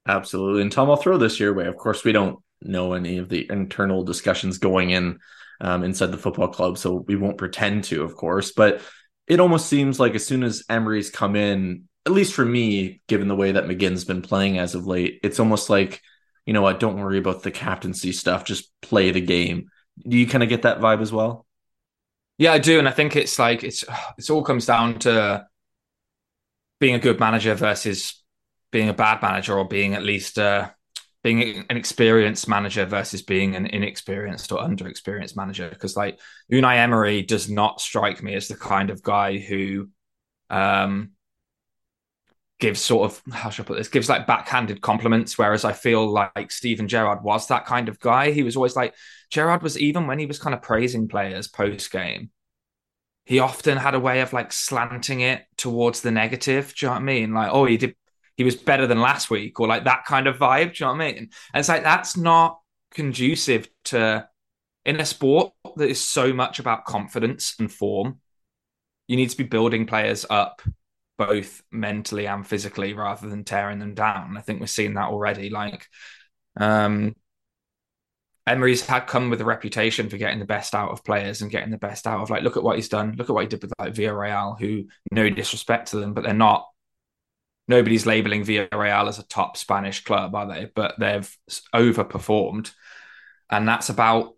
[0.07, 1.65] Absolutely, and Tom, I'll throw this your way.
[1.65, 5.19] Of course, we don't know any of the internal discussions going in
[5.59, 8.53] um, inside the football club, so we won't pretend to, of course.
[8.53, 8.81] But
[9.27, 13.27] it almost seems like as soon as Emery's come in, at least for me, given
[13.27, 16.01] the way that McGinn's been playing as of late, it's almost like,
[16.45, 19.69] you know what, don't worry about the captaincy stuff, just play the game.
[20.07, 21.45] Do you kind of get that vibe as well?
[22.37, 23.83] Yeah, I do, and I think it's like it's
[24.17, 25.47] it's all comes down to
[26.79, 28.23] being a good manager versus
[28.71, 30.69] being a bad manager, or being at least uh,
[31.27, 35.67] being an experienced manager versus being an inexperienced or underexperienced manager.
[35.67, 39.89] Because like Unai Emery does not strike me as the kind of guy who
[40.49, 41.11] um,
[42.61, 43.89] gives sort of how should I put this?
[43.89, 45.37] Gives like backhanded compliments.
[45.37, 48.31] Whereas I feel like Steven Gerrard was that kind of guy.
[48.31, 48.95] He was always like
[49.29, 52.29] Gerrard was even when he was kind of praising players post game.
[53.25, 56.73] He often had a way of like slanting it towards the negative.
[56.73, 57.33] Do you know what I mean?
[57.33, 57.95] Like, oh, he did
[58.37, 60.75] he was better than last week, or like that kind of vibe.
[60.75, 61.17] Do you know what I mean?
[61.17, 62.59] And it's like that's not
[62.93, 64.27] conducive to
[64.85, 68.19] in a sport that is so much about confidence and form.
[69.07, 70.61] You need to be building players up
[71.17, 74.37] both mentally and physically rather than tearing them down.
[74.37, 75.49] I think we're seeing that already.
[75.49, 75.87] Like,
[76.57, 77.15] um,
[78.45, 81.69] Emery's had come with a reputation for getting the best out of players and getting
[81.69, 83.15] the best out of like, look at what he's done.
[83.17, 86.33] Look at what he did with like Villarreal, who no disrespect to them, but they're
[86.33, 86.65] not.
[87.67, 90.71] Nobody's labeling Villarreal as a top Spanish club, are they?
[90.73, 91.37] But they've
[91.73, 92.71] overperformed,
[93.49, 94.35] and that's about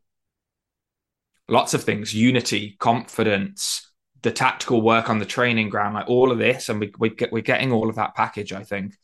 [1.47, 6.37] lots of things: unity, confidence, the tactical work on the training ground, like all of
[6.37, 8.95] this, and we we get we're getting all of that package, I think.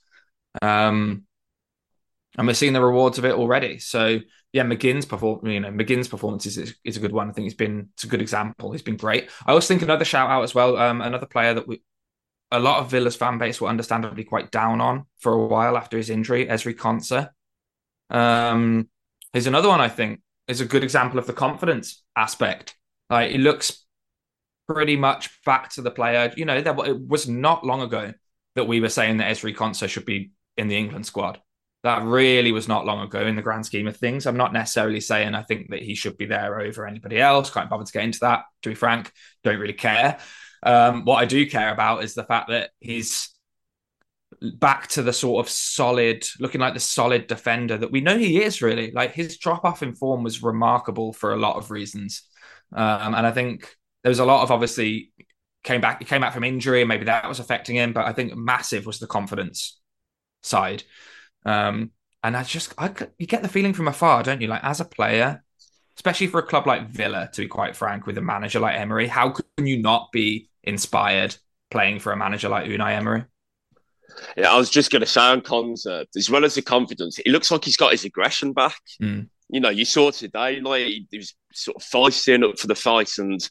[0.62, 1.26] Um,
[2.38, 3.80] and we're seeing the rewards of it already.
[3.80, 4.20] So
[4.52, 7.30] yeah, McGinn's perform, you know, McGinn's performance is, is a good one.
[7.30, 8.72] I think he's been it's a good example.
[8.72, 9.30] He's been great.
[9.46, 10.78] I also think another shout out as well.
[10.78, 11.82] Um, another player that we
[12.52, 15.98] a lot of Villa's fan base were understandably quite down on for a while after
[15.98, 17.30] his injury, Ezri Konsa.
[18.10, 18.90] Um,
[19.34, 22.76] he's another one I think is a good example of the confidence aspect.
[23.10, 23.86] Like he looks
[24.68, 26.32] pretty much back to the player.
[26.36, 28.14] You know, it was not long ago
[28.56, 31.42] that we were saying that Ezri Konsa should be in the England squad.
[31.84, 34.26] That really was not long ago in the grand scheme of things.
[34.26, 37.52] I'm not necessarily saying I think that he should be there over anybody else.
[37.52, 38.46] Can't bother to get into that.
[38.64, 39.12] To be frank,
[39.44, 40.18] don't really care.
[40.66, 43.30] Um, what I do care about is the fact that he's
[44.42, 48.44] back to the sort of solid, looking like the solid defender that we know he
[48.44, 48.62] is.
[48.62, 52.24] Really, like his drop off in form was remarkable for a lot of reasons,
[52.74, 55.12] um, and I think there was a lot of obviously
[55.66, 58.14] came back he came back from injury and maybe that was affecting him but i
[58.14, 59.82] think massive was the confidence
[60.44, 60.84] side.
[61.44, 61.92] Um,
[62.24, 64.48] and i just i you get the feeling from afar don't you?
[64.48, 65.44] Like as a player
[65.98, 69.08] especially for a club like villa to be quite frank with a manager like emery
[69.08, 71.36] how can you not be inspired
[71.72, 73.24] playing for a manager like unai emery
[74.38, 77.28] yeah, I was just going to say on Konsa, as well as the confidence, it
[77.28, 78.80] looks like he's got his aggression back.
[79.02, 79.30] Mm.
[79.50, 83.12] You know, you saw today, like he was sort of feisting up for the fight,
[83.18, 83.48] and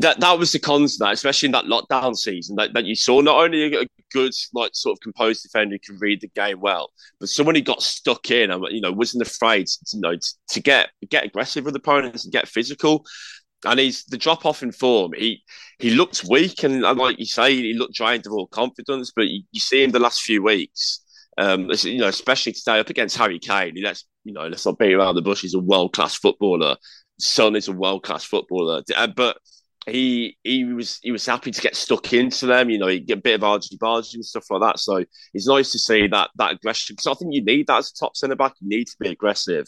[0.00, 3.20] that that was the cons that, especially in that lockdown season, that, that you saw
[3.20, 6.90] not only a good, like sort of composed defender who can read the game well,
[7.20, 10.34] but someone who got stuck in and you know wasn't afraid, to, you know, to,
[10.48, 13.04] to get get aggressive with opponents and get physical.
[13.64, 15.12] And he's the drop off in form.
[15.16, 15.42] He
[15.78, 19.12] he looked weak, and like you say, he looked drained of all confidence.
[19.14, 21.02] But you, you see him the last few weeks,
[21.38, 23.74] um, you know, especially today up against Harry Kane.
[23.82, 25.42] Let's you know, let's not beat around the bush.
[25.42, 26.76] He's a world class footballer.
[27.18, 29.38] Son is a world class footballer, uh, but
[29.86, 32.70] he he was he was happy to get stuck into them.
[32.70, 34.78] You know, he get a bit of argy bargy and stuff like that.
[34.78, 37.90] So it's nice to see that that aggression because I think you need that as
[37.90, 38.54] a top centre back.
[38.60, 39.66] You need to be aggressive,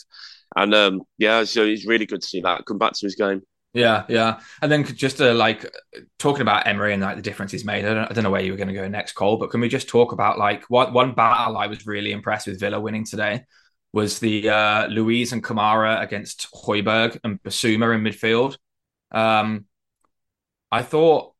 [0.57, 3.42] and um, yeah, so it's really good to see that come back to his game.
[3.74, 5.68] Yeah, yeah, and then just to like
[6.20, 7.84] talking about Emery and like the difference he's made.
[7.84, 9.60] I don't, I don't know where you were going to go next, Cole, but can
[9.60, 13.04] we just talk about like what one battle I was really impressed with Villa winning
[13.04, 13.42] today
[13.92, 18.56] was the uh, Luiz and Kamara against Højbjerg and Bissouma in midfield.
[19.10, 19.66] Um,
[20.70, 21.32] I thought,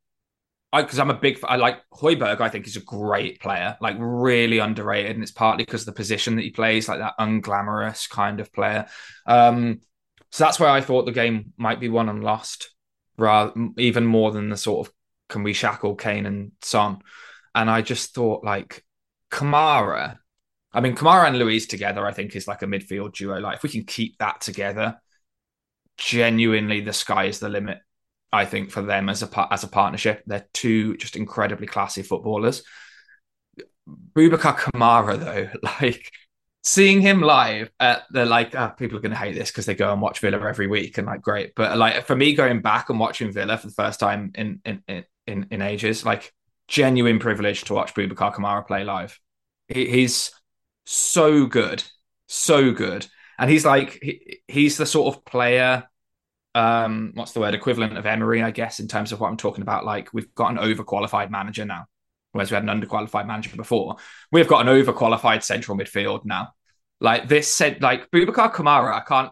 [0.73, 2.41] because I'm a big, I like Højbjerg.
[2.41, 5.93] I think he's a great player, like really underrated, and it's partly because of the
[5.93, 8.87] position that he plays, like that unglamorous kind of player.
[9.25, 9.81] Um,
[10.35, 12.71] so that's where I thought the game might be won and lost,
[13.17, 14.95] rather even more than the sort of
[15.29, 16.99] can we shackle Kane and Son.
[17.55, 18.85] And I just thought like
[19.31, 20.19] Kamara
[20.75, 23.39] I mean, Kamara and Luiz together, I think, is like a midfield duo.
[23.39, 25.01] Like, if we can keep that together,
[25.97, 27.79] genuinely the sky is the limit.
[28.33, 32.65] I think for them as a as a partnership, they're two just incredibly classy footballers.
[33.89, 36.11] Boubacar Kamara, though, like
[36.65, 39.75] seeing him live at the like oh, people are going to hate this because they
[39.75, 42.89] go and watch Villa every week and like great, but like for me going back
[42.89, 44.83] and watching Villa for the first time in in
[45.27, 46.33] in in ages, like
[46.67, 49.21] genuine privilege to watch Boubacar Kamara play live.
[49.69, 50.33] He, he's
[50.87, 51.85] so good,
[52.27, 53.07] so good,
[53.39, 55.85] and he's like he, he's the sort of player.
[56.57, 59.63] Um, what's the word equivalent of Emery, I guess, in terms of what I'm talking
[59.63, 59.85] about.
[59.85, 61.87] Like we've got an overqualified manager now,
[62.35, 63.97] whereas we had an underqualified manager before.
[64.33, 66.49] We've got an overqualified central midfield now.
[67.01, 69.31] Like this said, like Boubacar Kamara, I can't,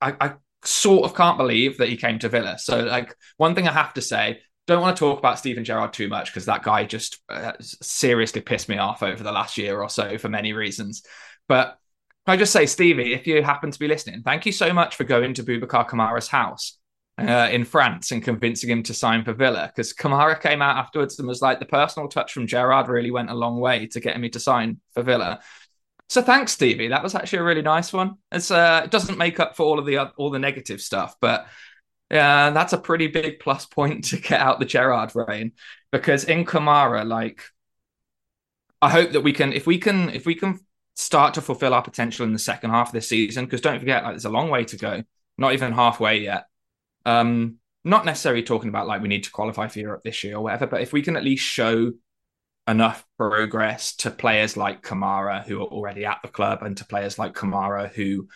[0.00, 2.58] I, I sort of can't believe that he came to Villa.
[2.58, 5.92] So, like, one thing I have to say, don't want to talk about Steven Gerrard
[5.92, 9.80] too much because that guy just uh, seriously pissed me off over the last year
[9.80, 11.02] or so for many reasons.
[11.48, 11.78] But
[12.26, 15.04] I just say, Stevie, if you happen to be listening, thank you so much for
[15.04, 16.78] going to Boubacar Kamara's house
[17.18, 21.18] uh, in France and convincing him to sign for Villa because Kamara came out afterwards
[21.18, 24.20] and was like, the personal touch from Gerrard really went a long way to getting
[24.20, 25.40] me to sign for Villa.
[26.08, 26.88] So thanks, Stevie.
[26.88, 28.16] That was actually a really nice one.
[28.30, 31.46] It's uh, it doesn't make up for all of the all the negative stuff, but
[32.10, 35.52] yeah, that's a pretty big plus point to get out the Gerrard reign
[35.90, 37.42] because in Kamara, like,
[38.80, 40.60] I hope that we can, if we can, if we can
[40.94, 44.04] start to fulfill our potential in the second half of this season, because don't forget,
[44.04, 45.02] like, there's a long way to go,
[45.38, 46.46] not even halfway yet.
[47.06, 50.42] Um, not necessarily talking about like we need to qualify for Europe this year or
[50.42, 51.92] whatever, but if we can at least show
[52.68, 57.18] enough progress to players like Kamara who are already at the club and to players
[57.18, 58.28] like Kamara who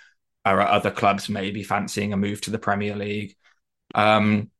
[0.44, 3.34] are at other clubs maybe fancying a move to the Premier League
[3.94, 4.50] um,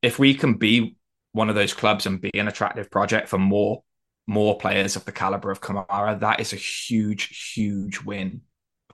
[0.00, 0.96] if we can be
[1.32, 3.82] one of those clubs and be an attractive project for more
[4.26, 8.40] more players of the caliber of Kamara, that is a huge, huge win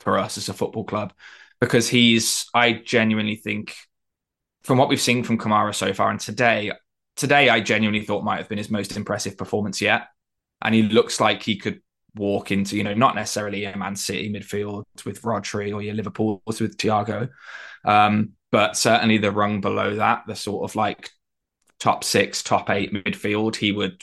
[0.00, 1.12] for us as a football club
[1.60, 2.46] because he's.
[2.52, 3.74] I genuinely think,
[4.64, 6.72] from what we've seen from Kamara so far, and today,
[7.16, 10.08] today I genuinely thought might have been his most impressive performance yet,
[10.62, 11.80] and he looks like he could
[12.14, 16.60] walk into, you know, not necessarily a Man City midfield with Rodri or your Liverpool's
[16.60, 17.30] with Thiago,
[17.84, 21.10] um, but certainly the rung below that, the sort of like
[21.80, 24.02] top six, top eight midfield, he would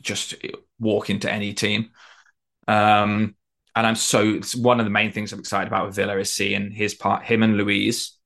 [0.00, 0.34] just
[0.78, 1.90] walk into any team.
[2.66, 3.34] Um,
[3.74, 6.70] and I'm so one of the main things I'm excited about with Villa is seeing
[6.70, 8.17] his part, him and Luiz.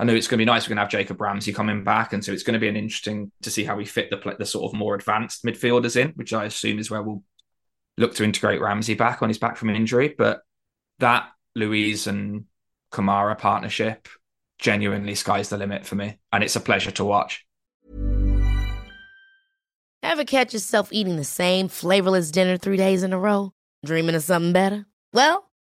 [0.00, 0.64] I know it's going to be nice.
[0.64, 2.76] We're going to have Jacob Ramsey coming back, and so it's going to be an
[2.76, 6.32] interesting to see how we fit the the sort of more advanced midfielders in, which
[6.32, 7.22] I assume is where we'll
[7.98, 10.14] look to integrate Ramsey back on his back from injury.
[10.16, 10.40] But
[11.00, 12.46] that Luiz and
[12.90, 14.08] Kamara partnership
[14.58, 16.18] genuinely sky's the limit for me.
[16.32, 17.44] And it's a pleasure to watch.
[20.02, 23.52] Ever catch yourself eating the same flavorless dinner three days in a row?
[23.84, 24.86] Dreaming of something better?
[25.12, 25.49] Well,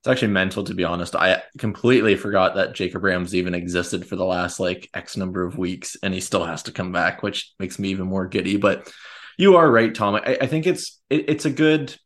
[0.00, 1.16] It's actually mental, to be honest.
[1.16, 5.58] I completely forgot that Jacob Rams even existed for the last like X number of
[5.58, 8.58] weeks, and he still has to come back, which makes me even more giddy.
[8.58, 8.92] But
[9.38, 10.14] you are right, Tom.
[10.14, 11.96] I, I think it's it, it's a good.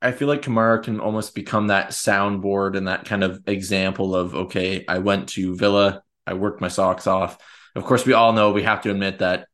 [0.00, 4.34] I feel like Kamara can almost become that soundboard and that kind of example of
[4.34, 7.38] okay, I went to Villa, I worked my socks off.
[7.76, 9.46] Of course, we all know we have to admit that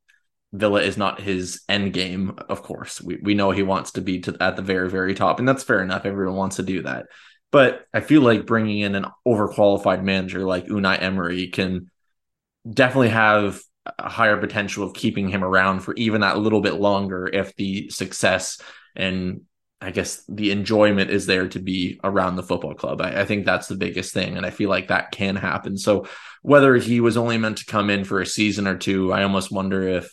[0.54, 2.38] Villa is not his end game.
[2.48, 5.38] Of course, we we know he wants to be to at the very very top,
[5.38, 6.07] and that's fair enough.
[6.07, 7.07] Everyone wants to do that.
[7.50, 11.90] But I feel like bringing in an overqualified manager like Unai Emery can
[12.70, 13.61] definitely have
[13.98, 17.88] a higher potential of keeping him around for even that little bit longer if the
[17.88, 18.61] success
[18.94, 19.42] and
[19.80, 23.00] I guess the enjoyment is there to be around the football club.
[23.00, 24.37] I, I, think that's the biggest thing.
[24.37, 25.78] And I feel like that can happen.
[25.78, 26.08] So
[26.42, 29.52] whether he was only meant to come in for a season or two, I almost
[29.52, 30.12] wonder if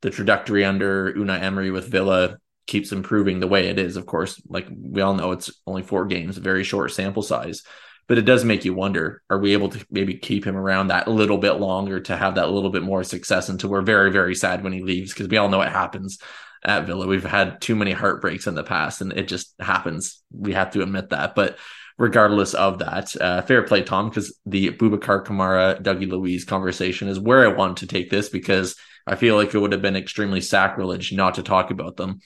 [0.00, 3.96] the trajectory under Unai Emery with Villa keeps improving the way it is.
[3.96, 7.62] Of course, like we all know, it's only four games, very short sample size.
[8.08, 11.08] but it does make you wonder: Are we able to maybe keep him around that
[11.08, 14.62] little bit longer to have that little bit more success until we're very very sad
[14.62, 16.18] when he leaves because we all know what happens
[16.64, 17.06] at Villa.
[17.06, 20.22] We've had too many heartbreaks in the past, and it just happens.
[20.30, 21.58] We have to admit that, but
[21.98, 23.14] regardless of that.
[23.20, 27.78] Uh, fair play, Tom, because the Boubacar Kamara, Dougie Luiz conversation is where I want
[27.78, 31.42] to take this because I feel like it would have been extremely sacrilege not to
[31.42, 32.20] talk about them.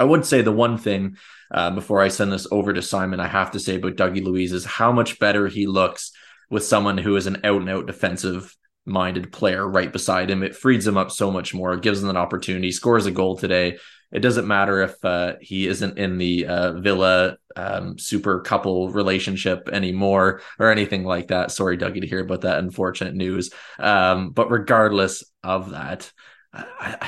[0.00, 1.18] I would say the one thing
[1.50, 4.50] uh, before I send this over to Simon, I have to say about Dougie Luiz
[4.52, 6.12] is how much better he looks
[6.48, 10.42] with someone who is an out and out defensive minded player right beside him.
[10.42, 13.76] It frees him up so much more, gives him an opportunity, scores a goal today.
[14.10, 19.68] It doesn't matter if uh, he isn't in the uh, Villa um, super couple relationship
[19.70, 21.52] anymore or anything like that.
[21.52, 23.50] Sorry, Dougie, to hear about that unfortunate news.
[23.78, 26.10] Um, but regardless of that,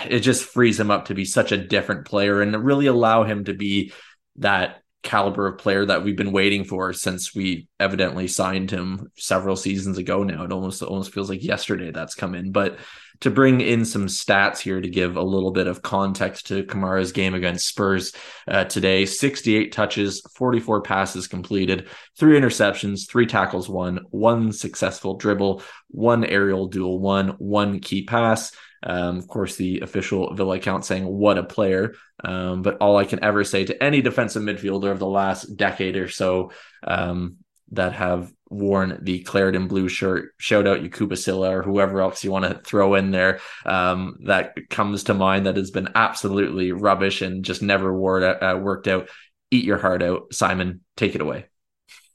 [0.09, 3.44] it just frees him up to be such a different player and really allow him
[3.44, 3.92] to be
[4.37, 9.57] that caliber of player that we've been waiting for since we evidently signed him several
[9.57, 10.44] seasons ago now.
[10.44, 12.52] It almost almost feels like yesterday that's come in.
[12.52, 12.78] But
[13.20, 17.12] to bring in some stats here to give a little bit of context to Kamara's
[17.12, 18.12] game against Spurs
[18.48, 25.62] uh, today 68 touches, 44 passes completed, three interceptions, three tackles, one, one successful dribble,
[25.88, 28.52] one aerial duel, one, one key pass.
[28.82, 31.94] Um, of course, the official Villa account saying what a player.
[32.24, 35.96] Um, but all I can ever say to any defensive midfielder of the last decade
[35.96, 36.52] or so
[36.86, 37.36] um,
[37.72, 42.22] that have worn the claret and blue shirt, shout out Yacouba Sylla or whoever else
[42.22, 46.72] you want to throw in there um, that comes to mind that has been absolutely
[46.72, 49.08] rubbish and just never wore, uh, worked out.
[49.50, 50.32] Eat your heart out.
[50.32, 51.46] Simon, take it away.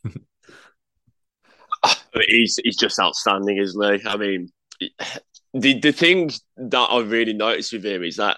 [2.27, 4.07] he's, he's just outstanding, isn't he?
[4.07, 4.49] I mean,
[5.61, 8.37] the the thing that I really noticed with him is that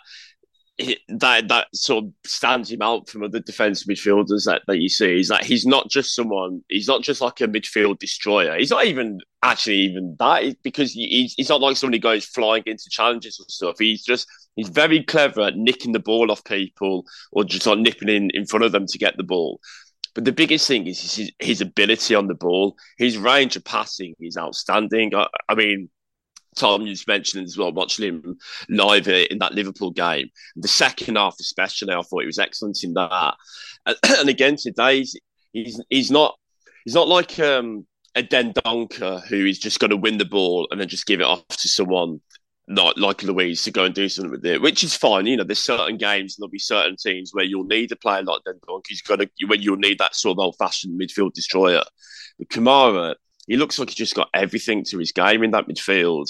[1.10, 5.20] that that sort of stands him out from other defensive midfielders that, that you see
[5.20, 8.58] is that he's not just someone he's not just like a midfield destroyer.
[8.58, 12.64] He's not even actually even that because he's, he's not like somebody who goes flying
[12.66, 13.76] into challenges and stuff.
[13.78, 17.04] He's just he's very clever at nicking the ball off people
[17.34, 19.60] or just like nipping in in front of them to get the ball.
[20.16, 24.16] But the biggest thing is his, his ability on the ball his range of passing
[24.22, 25.14] is outstanding.
[25.14, 25.90] I, I mean
[26.56, 28.38] Tom just mentioned as well, watching him
[28.70, 30.30] live in that Liverpool game.
[30.56, 33.36] The second half, especially, I thought he was excellent in that.
[34.20, 35.06] And again, today
[35.54, 36.36] he's he's not
[36.86, 40.80] he's not like um, a Dendoncker who is just going to win the ball and
[40.80, 42.20] then just give it off to someone
[42.68, 45.26] like like Luiz to go and do something with it, which is fine.
[45.26, 48.24] You know, there's certain games and there'll be certain teams where you'll need a player
[48.24, 48.82] like Dendoncker.
[48.88, 51.84] He's got to when you'll need that sort of old fashioned midfield destroyer.
[52.38, 53.16] But Kamara,
[53.50, 56.30] he looks like he's just got everything to his game in that midfield.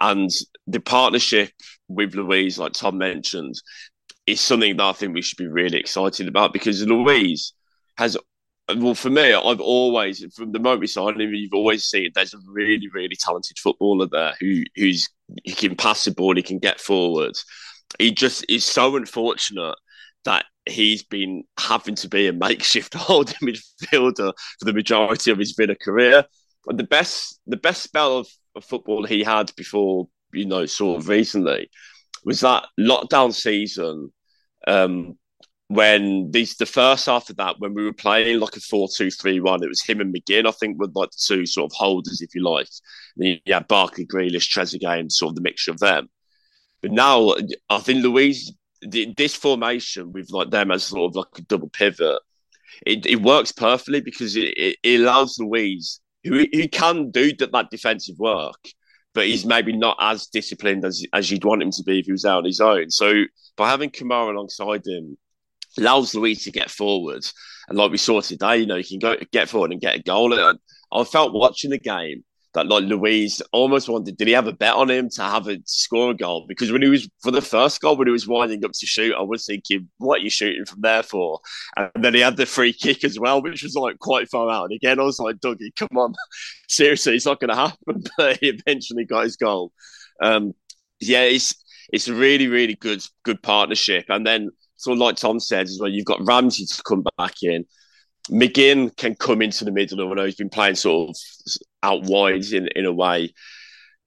[0.00, 0.30] And
[0.66, 1.52] the partnership
[1.88, 3.54] with Luiz, like Tom mentioned,
[4.26, 7.52] is something that I think we should be really excited about because Luiz
[7.98, 8.16] has,
[8.74, 12.32] well, for me, I've always, from the moment we signed him, you've always seen there's
[12.32, 15.10] a really, really talented footballer there who who's
[15.44, 17.34] he can pass the ball, he can get forward.
[17.98, 19.76] He just is so unfortunate
[20.24, 25.52] that he's been having to be a makeshift holding midfielder for the majority of his
[25.52, 26.24] Villa career
[26.66, 31.08] the best the best spell of, of football he had before you know sort of
[31.08, 31.68] recently
[32.24, 34.12] was that lockdown season
[34.66, 35.18] um,
[35.68, 39.68] when these the first half of that when we were playing like a 4-2-3-1 it
[39.68, 42.42] was him and McGinn I think were like the two sort of holders if you
[42.42, 42.68] like.
[43.16, 46.08] And you had Barkley Grealish Trezeguet sort of the mixture of them.
[46.80, 47.34] But now
[47.68, 52.20] I think Luiz this formation with like them as sort of like a double pivot
[52.86, 57.52] it, it works perfectly because it, it, it allows Luiz who, who can do that,
[57.52, 58.60] that defensive work,
[59.12, 59.50] but he's hmm.
[59.50, 62.38] maybe not as disciplined as as you'd want him to be if he was out
[62.38, 62.90] on his own.
[62.90, 63.24] So
[63.56, 65.16] by having Kamara alongside him
[65.78, 67.24] allows Luiz to get forward,
[67.68, 70.02] and like we saw today, you know, he can go get forward and get a
[70.02, 70.32] goal.
[70.32, 70.58] And
[70.92, 74.16] I felt watching the game that like Luiz almost wanted.
[74.16, 76.46] Did he have a bet on him to have a score a goal?
[76.48, 79.14] Because when he was for the first goal, when he was winding up to shoot,
[79.14, 81.40] I was thinking, what are you shooting from there for?
[81.76, 84.64] And then he had the free kick as well, which was like quite far out.
[84.64, 86.14] And again, I was like, Dougie, come on,
[86.68, 87.76] seriously, it's not going to happen.
[88.16, 89.72] But he eventually got his goal.
[90.22, 90.54] Um,
[91.00, 91.54] yeah, it's
[91.92, 94.06] it's a really really good good partnership.
[94.08, 97.42] And then sort of like Tom said as well, you've got Ramsey to come back
[97.42, 97.64] in.
[98.30, 100.10] McGinn can come into the middle.
[100.10, 101.16] I know he's been playing sort of
[101.82, 103.34] out wide in, in a way.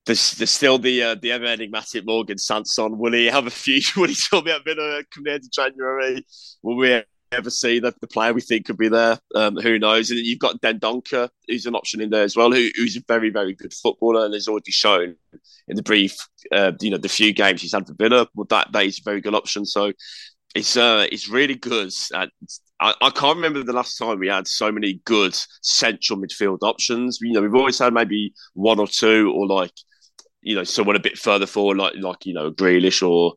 [0.05, 2.97] There's, there's still the uh, the ever enigmatic Morgan Sanson.
[2.97, 3.81] Will he have a few?
[3.97, 6.25] Will he still be at Villa coming into January?
[6.63, 7.03] Will we
[7.33, 9.19] ever see the, the player we think could be there?
[9.35, 10.09] Um, who knows?
[10.09, 13.29] And you've got Dendoncker, who's an option in there as well, who, who's a very
[13.29, 15.15] very good footballer and has already shown
[15.67, 16.15] in the brief,
[16.53, 18.27] uh, you know, the few games he's had for Villa.
[18.33, 19.65] Well, that that is a very good option.
[19.65, 19.91] So
[20.55, 21.91] it's uh it's really good.
[22.79, 27.19] I, I, can't remember the last time we had so many good central midfield options.
[27.21, 29.71] You know, we've always had maybe one or two, or like,
[30.41, 33.33] you know, someone a bit further forward, like like you know, Grealish or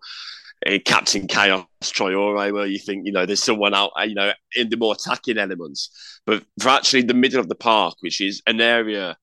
[0.66, 4.68] uh, Captain Chaos Traore, where you think you know there's someone out, you know, in
[4.68, 6.20] the more attacking elements.
[6.26, 9.16] But for actually the middle of the park, which is an area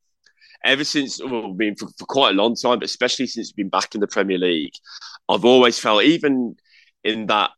[0.63, 3.70] ever since well, been for, for quite a long time, but especially since we've been
[3.70, 4.74] back in the Premier League,
[5.30, 6.55] I've always felt even
[7.03, 7.51] in that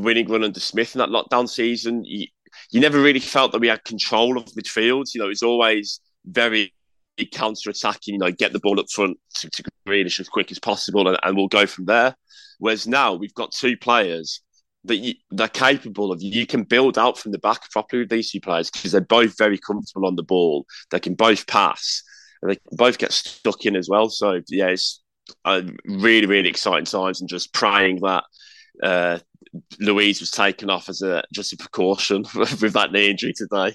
[0.00, 2.26] winning run under Smith in that lockdown season, you,
[2.70, 5.06] you never really felt that we had control of midfield.
[5.14, 6.72] You know, it's always very
[7.32, 10.58] counter attacking, you know, get the ball up front to, to Grealish as quick as
[10.58, 12.16] possible and, and, we'll go from there.
[12.58, 14.40] Whereas now we've got two players
[14.84, 16.22] that you, they're capable of.
[16.22, 19.38] You can build out from the back properly with these two players because they're both
[19.38, 20.66] very comfortable on the ball.
[20.90, 22.02] They can both pass
[22.40, 24.08] and they both get stuck in as well.
[24.08, 25.00] So, yeah, it's
[25.44, 28.24] uh, really, really exciting times and just praying that
[28.82, 29.18] uh,
[29.80, 33.74] Luiz was taken off as a just a precaution with that knee injury today.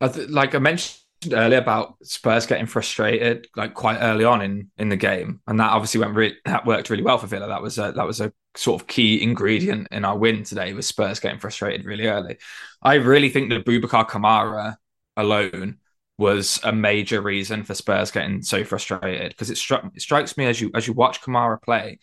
[0.00, 0.98] Like I mentioned
[1.32, 5.72] earlier about Spurs getting frustrated like quite early on in in the game, and that
[5.72, 7.48] obviously went re- that worked really well for Villa.
[7.48, 10.86] That was a, that was a sort of key ingredient in our win today was
[10.86, 12.38] Spurs getting frustrated really early.
[12.82, 14.76] I really think that Boubacar Kamara
[15.16, 15.78] alone
[16.18, 20.46] was a major reason for Spurs getting so frustrated because it struck it strikes me
[20.46, 21.98] as you as you watch Kamara play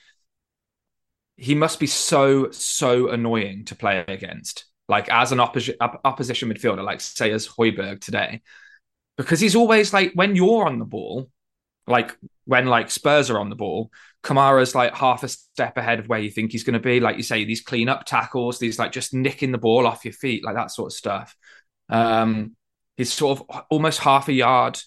[1.38, 6.84] he must be so so annoying to play against like as an opposition opposition midfielder
[6.84, 8.42] like say as Højbjerg today.
[9.18, 11.30] Because he's always like when you're on the ball
[11.88, 13.92] like when like Spurs are on the ball
[14.24, 17.00] Kamara's like half a step ahead of where you think he's going to be.
[17.00, 20.14] Like you say these clean up tackles these like just nicking the ball off your
[20.14, 21.36] feet like that sort of stuff.
[21.90, 22.56] Um
[22.98, 24.80] he's sort of almost half a yard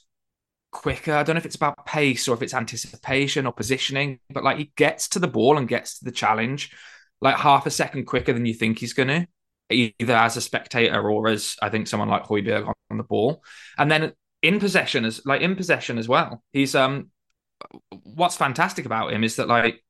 [0.70, 1.12] quicker.
[1.12, 4.58] I don't know if it's about pace or if it's anticipation or positioning, but like
[4.58, 6.72] he gets to the ball and gets to the challenge
[7.20, 9.26] like half a second quicker than you think he's going to,
[9.70, 13.42] either as a spectator or as I think someone like Højbjerg on the ball.
[13.76, 14.12] And then
[14.42, 16.42] in possession as like in possession as well.
[16.52, 17.10] He's um
[18.04, 19.82] what's fantastic about him is that like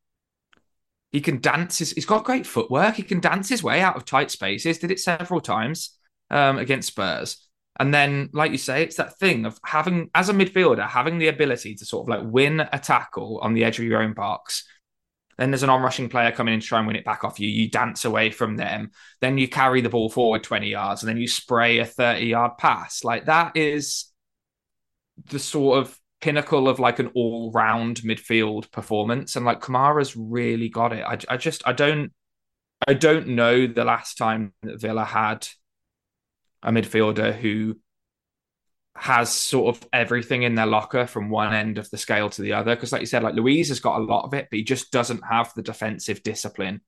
[1.13, 2.95] he can dance his, he's got great footwork.
[2.95, 4.79] He can dance his way out of tight spaces.
[4.79, 5.99] Did it several times
[6.31, 7.48] um against Spurs.
[7.79, 11.29] And then, like you say, it's that thing of having, as a midfielder, having the
[11.29, 14.65] ability to sort of like win a tackle on the edge of your own box.
[15.37, 17.49] Then there's an on-rushing player coming in to try and win it back off you.
[17.49, 18.91] You dance away from them.
[19.21, 23.05] Then you carry the ball forward 20 yards and then you spray a 30-yard pass.
[23.05, 24.07] Like that is
[25.31, 29.37] the sort of pinnacle of like an all-round midfield performance.
[29.37, 31.05] And like Kamara's really got it.
[31.05, 32.13] I, I just I don't
[32.87, 35.47] I don't know the last time that Villa had
[36.63, 37.77] a midfielder who
[38.97, 42.53] has sort of everything in their locker from one end of the scale to the
[42.53, 42.75] other.
[42.75, 44.91] Because, like you said, like Luiz has got a lot of it, but he just
[44.91, 46.81] doesn't have the defensive discipline.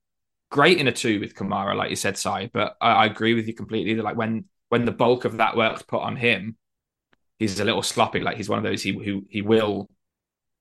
[0.51, 2.51] Great in a two with Kamara, like you said, Sai.
[2.53, 5.57] But I, I agree with you completely that like when when the bulk of that
[5.57, 6.57] work's put on him,
[7.39, 8.21] he's a little sloppy.
[8.21, 9.89] Like he's one of those he who he will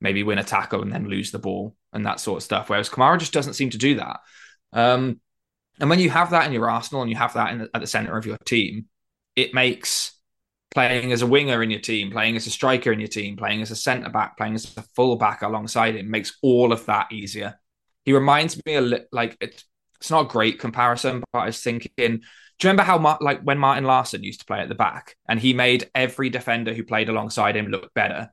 [0.01, 2.69] maybe win a tackle and then lose the ball and that sort of stuff.
[2.69, 4.19] Whereas Kamara just doesn't seem to do that.
[4.71, 5.19] Um,
[5.79, 7.87] and when you have that in your arsenal and you have that the, at the
[7.87, 8.85] center of your team,
[9.35, 10.13] it makes
[10.71, 13.61] playing as a winger in your team, playing as a striker in your team, playing
[13.61, 17.11] as a centre back, playing as a full back alongside him makes all of that
[17.11, 17.59] easier.
[18.05, 19.63] He reminds me a li- like it,
[19.99, 21.91] it's not a great comparison, but I was thinking.
[21.97, 25.39] Do you remember how like when Martin Laursen used to play at the back and
[25.39, 28.31] he made every defender who played alongside him look better?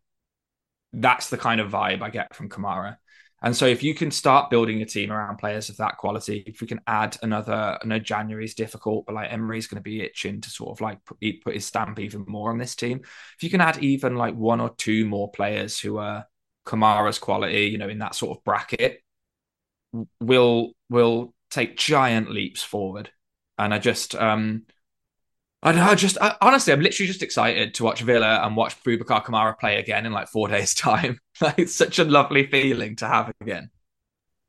[0.93, 2.97] That's the kind of vibe I get from Kamara.
[3.43, 6.61] And so if you can start building a team around players of that quality, if
[6.61, 10.41] we can add another, I know January's difficult, but like Emery's going to be itching
[10.41, 13.01] to sort of like put, put his stamp even more on this team.
[13.37, 16.27] If you can add even like one or two more players who are
[16.67, 19.03] Kamara's quality, you know, in that sort of bracket,
[20.21, 23.11] will will take giant leaps forward.
[23.59, 24.67] And I just um
[25.63, 29.59] I just I, honestly, I'm literally just excited to watch Villa and watch Boubacar Kamara
[29.59, 31.19] play again in like four days' time.
[31.57, 33.71] it's such a lovely feeling to have again.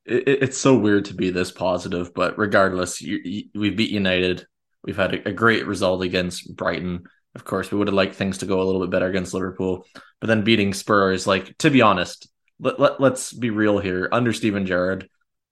[0.06, 4.46] It, it's so weird to be this positive, but regardless, you, you, we beat United.
[4.84, 7.04] We've had a, a great result against Brighton.
[7.36, 9.86] Of course, we would have liked things to go a little bit better against Liverpool,
[10.20, 12.30] but then beating Spurs, like to be honest,
[12.60, 14.10] let, let let's be real here.
[14.12, 15.08] Under Steven Gerrard,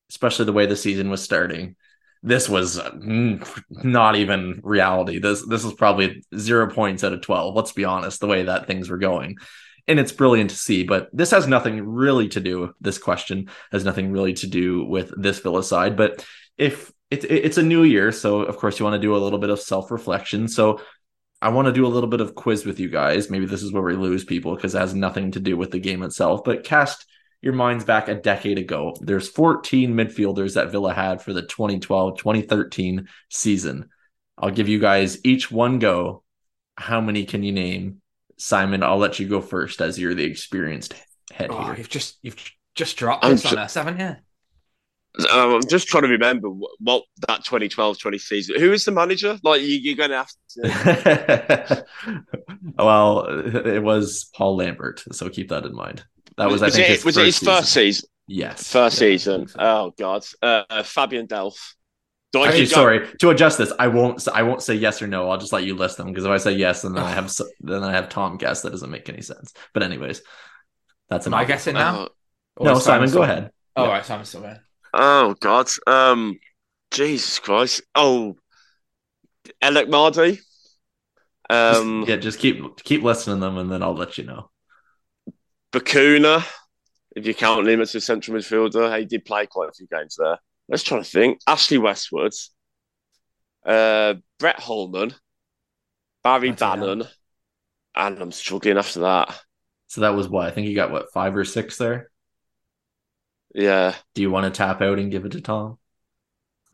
[0.09, 1.75] especially the way the season was starting,
[2.23, 5.19] this was mm, not even reality.
[5.19, 7.55] This this was probably zero points out of twelve.
[7.55, 9.37] Let's be honest, the way that things were going,
[9.87, 10.83] and it's brilliant to see.
[10.83, 12.73] But this has nothing really to do.
[12.81, 15.95] This question has nothing really to do with this Villa side.
[15.95, 16.25] But
[16.57, 19.39] if it's it's a new year, so of course you want to do a little
[19.39, 20.47] bit of self reflection.
[20.47, 20.81] So
[21.41, 23.29] I want to do a little bit of quiz with you guys.
[23.29, 25.79] Maybe this is where we lose people because it has nothing to do with the
[25.79, 26.43] game itself.
[26.43, 27.05] But cast
[27.41, 28.95] your minds back a decade ago.
[29.01, 33.89] There's 14 midfielders that Villa had for the 2012 2013 season.
[34.37, 36.23] I'll give you guys each one go.
[36.75, 38.01] How many can you name?
[38.37, 40.93] Simon, I'll let you go first as you're the experienced
[41.31, 41.75] head Oh, here.
[41.77, 42.35] you've just you've
[42.75, 44.15] just dropped I'm this on ju- us, haven't you?
[45.31, 48.59] Um, I'm just trying to remember what, what that 2012-20 season.
[48.59, 49.37] Who is the manager?
[49.43, 50.29] Like you, you're going to have
[51.69, 51.85] to.
[52.77, 56.03] well, it was Paul Lambert, so keep that in mind.
[56.37, 58.09] That was, I think, it, his was it his first season?
[58.27, 59.47] Yes, First Yeah, season.
[59.47, 59.55] so.
[59.59, 60.25] Oh God.
[60.41, 61.55] Uh, Fabian Delph.
[62.35, 63.71] Do I Actually, keep sorry to adjust this.
[63.79, 64.27] I won't.
[64.27, 65.29] I won't say yes or no.
[65.29, 67.31] I'll just let you list them because if I say yes, and then I have
[67.61, 68.61] then I have Tom guess.
[68.61, 69.53] That doesn't make any sense.
[69.73, 70.21] But anyways,
[71.07, 71.83] that's an Am I guess guessing one.
[71.85, 72.09] now?
[72.57, 73.51] Oh, No, is Simon, go ahead.
[73.77, 73.89] Oh, Yeah.
[73.89, 74.59] right, Simon's still there.
[74.93, 75.69] oh God.
[75.87, 76.37] Um,
[76.91, 77.83] Jesus Christ.
[77.95, 78.35] Oh,
[79.61, 80.41] Alec Mardy.
[81.49, 84.49] Um, yeah, just keep keep listening to them, and then I'll let you know.
[85.71, 86.45] Bacuna,
[87.15, 90.17] if you count him as a central midfielder, he did play quite a few games
[90.19, 90.37] there.
[90.69, 91.39] Let's try to think.
[91.47, 92.33] Ashley Westwood,
[93.65, 95.15] uh, Brett Holman,
[96.23, 96.57] Barry hell.
[96.57, 97.07] Bannon,
[97.95, 99.41] and I'm struggling after that.
[99.87, 100.91] So that was what I think you got.
[100.91, 102.11] What five or six there?
[103.53, 105.77] Yeah, Do you want to tap out and give it to Tom?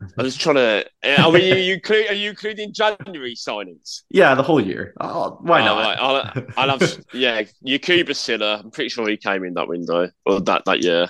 [0.00, 0.84] I'm just trying to.
[1.20, 1.52] Are we?
[1.52, 4.02] Are you, are you including January signings?
[4.10, 4.94] Yeah, the whole year.
[5.00, 5.78] Oh, why Oh, not?
[5.78, 5.98] right.
[5.98, 7.04] I'll, I'll have.
[7.14, 8.60] Yeah, Yacouba Sylla.
[8.64, 11.08] I'm pretty sure he came in that window or that that year.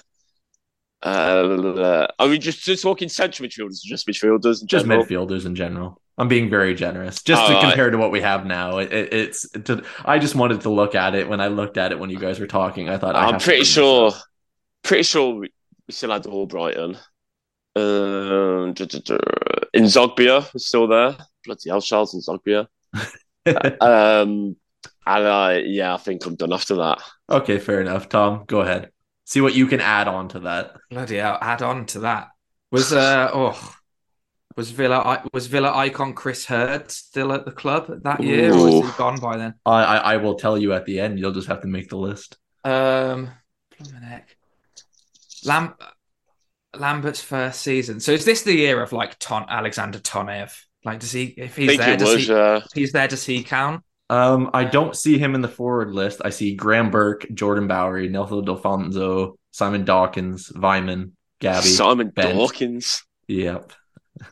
[1.02, 4.60] Uh, are we just, just talking central midfielders just midfielders?
[4.60, 5.04] in just general?
[5.04, 6.00] midfielders in general.
[6.18, 7.64] I'm being very generous, just All to right.
[7.64, 8.78] compare to what we have now.
[8.78, 11.90] It, it, it's to, I just wanted to look at it when I looked at
[11.90, 12.88] it when you guys were talking.
[12.88, 14.12] I thought I I'm to pretty sure.
[14.82, 15.52] Pretty sure we,
[15.90, 16.96] still had Albrighton.
[17.74, 19.18] Um, duh, duh, duh.
[19.74, 21.16] N'Zogbia was still there.
[21.44, 22.66] Bloody hell, Charles N'Zogbia.
[23.80, 24.56] um,
[25.06, 27.00] and uh, yeah, I think I'm done after that.
[27.28, 28.08] okay, fair enough.
[28.08, 28.90] Tom, go ahead.
[29.24, 30.76] See what you can add on to that.
[30.90, 31.38] Bloody hell!
[31.40, 32.28] Add on to that
[32.72, 33.76] was uh oh
[34.56, 38.80] was Villa was Villa icon Chris Herd still at the club that year, or Ooh.
[38.80, 39.54] was he gone by then?
[39.64, 41.18] I, I I will tell you at the end.
[41.18, 42.38] You'll just have to make the list.
[42.64, 43.30] Um,
[43.78, 44.36] blimey heck.
[45.44, 45.74] Lam-
[46.76, 48.00] Lambert's first season.
[48.00, 50.54] So is this the year of like Ton Alexander Tonev?
[50.84, 51.94] Like, does he if he's there?
[51.94, 52.26] it Does was.
[52.26, 52.32] he?
[52.32, 53.08] Uh, he's there.
[53.08, 53.84] Does he count?
[54.12, 56.20] Um, I don't see him in the forward list.
[56.22, 61.68] I see Graham Burke, Jordan Bowery, Nelson Delfouneso, Simon Dawkins, Weimann, Gabby.
[61.68, 62.36] Simon Bent.
[62.36, 63.04] Dawkins.
[63.28, 63.72] Yep.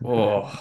[0.05, 0.53] Oh,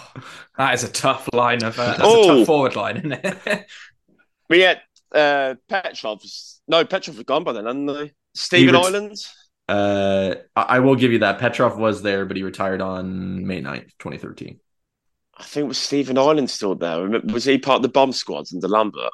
[0.56, 2.38] that is a tough line of uh, that's a Oh.
[2.38, 3.66] tough forward line, isn't it?
[4.48, 4.80] We had
[5.14, 6.22] uh, Petrov.
[6.66, 8.12] No, Petrov was gone by then, hadn't they?
[8.34, 9.32] Stephen ret- Islands.
[9.68, 11.38] Uh, I I will give you that.
[11.38, 14.58] Petrov was there, but he retired on May 9th, 2013.
[15.40, 17.08] I think was Stephen Ireland still there?
[17.08, 19.10] Was he part of the bomb squads under Lambert?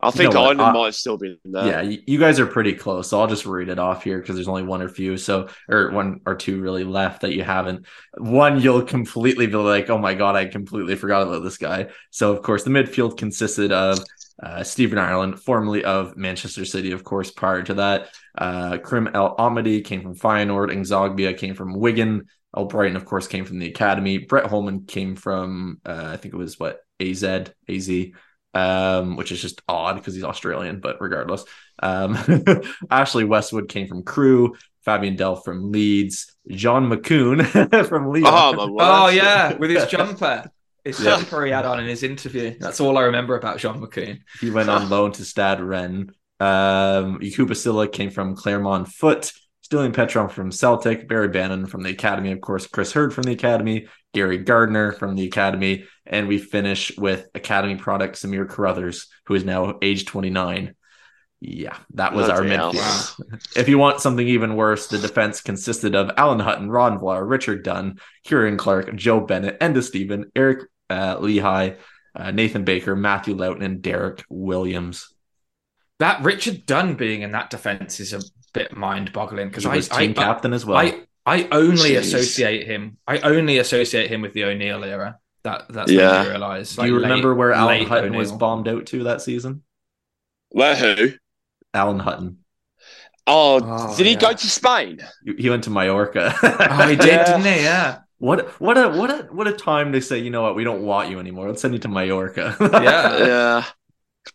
[0.00, 0.46] I think know what?
[0.46, 1.66] Island I- might have still been there.
[1.66, 3.08] yeah, you, you guys are pretty close.
[3.08, 5.92] So I'll just read it off here because there's only one or few, so or
[5.92, 7.86] one or two really left that you haven't.
[8.18, 11.88] One you'll completely be like, oh my god, I completely forgot about this guy.
[12.10, 14.00] So of course the midfield consisted of
[14.42, 17.30] uh, Stephen Ireland, formerly of Manchester City, of course.
[17.30, 22.26] Prior to that, uh, Karim El Ahmadi came from Feyenoord, and Zogbia came from Wigan.
[22.54, 24.18] Albrighton, of course, came from the academy.
[24.18, 27.90] Brett Holman came from, uh, I think it was what AZ, AZ,
[28.54, 31.44] um, which is just odd because he's Australian, but regardless.
[31.82, 32.16] Um,
[32.90, 34.54] Ashley Westwood came from Crewe.
[34.84, 36.36] Fabian Delph from Leeds.
[36.48, 38.28] Jean Makoun from Leeds.
[38.30, 40.50] Oh, oh yeah, with his jumper,
[40.84, 41.16] his Yeah.
[41.16, 42.54] jumper he had on in his interview.
[42.60, 44.20] That's all I remember about Jean Makoun.
[44.40, 46.10] He went on loan to Stade Rennes.
[46.38, 49.32] Um, Yacouba Sylla came from Clermont Foot.
[49.74, 51.08] Stiliyan Petrov from Celtic.
[51.08, 52.30] Barry Bannon from the Academy.
[52.32, 53.88] Of course, Chris Herd from the Academy.
[54.12, 55.84] Gary Gardner from the Academy.
[56.06, 60.74] And we finish with Academy product Samir Carruthers, who is now age 29.
[61.40, 62.72] Yeah, that was our Bloody hell.
[62.72, 63.56] midfield.
[63.56, 67.64] If you want something even worse, the defense consisted of Alan Hutton, Ron Vlaar, Richard
[67.64, 71.76] Dunne, Ciaran Clark, Joe Bennett, Enda Stephen, Eric uh, Lichaj,
[72.14, 75.12] uh, Nathan Baker, Matthew Lowton, and Derek Williams.
[75.98, 78.20] That Richard Dunne being in that defense is a
[78.54, 80.78] bit mind-boggling because I, was I, team captain as well.
[80.78, 81.98] I, I only Jeez.
[81.98, 82.96] associate him.
[83.06, 85.18] I only associate him with the O'Neill era.
[85.42, 86.12] That that's Yeah.
[86.18, 86.76] when you realise.
[86.76, 89.62] Do you like, remember where Alan late Hutton was bombed out to that season?
[90.50, 91.12] Where who?
[91.74, 92.38] Alan Hutton.
[93.26, 94.18] Oh, Oh, did he yeah.
[94.20, 95.00] go to Spain?
[95.24, 96.34] He- He went to Mallorca.
[96.42, 97.24] Oh, he did, Yeah.
[97.24, 97.62] didn't he?
[97.62, 97.98] Yeah.
[98.18, 100.82] What what a what a what a time to say, you know what, we don't
[100.82, 101.48] want you anymore.
[101.48, 102.56] Let's send you to Mallorca.
[102.60, 103.18] Yeah.
[103.26, 103.64] yeah.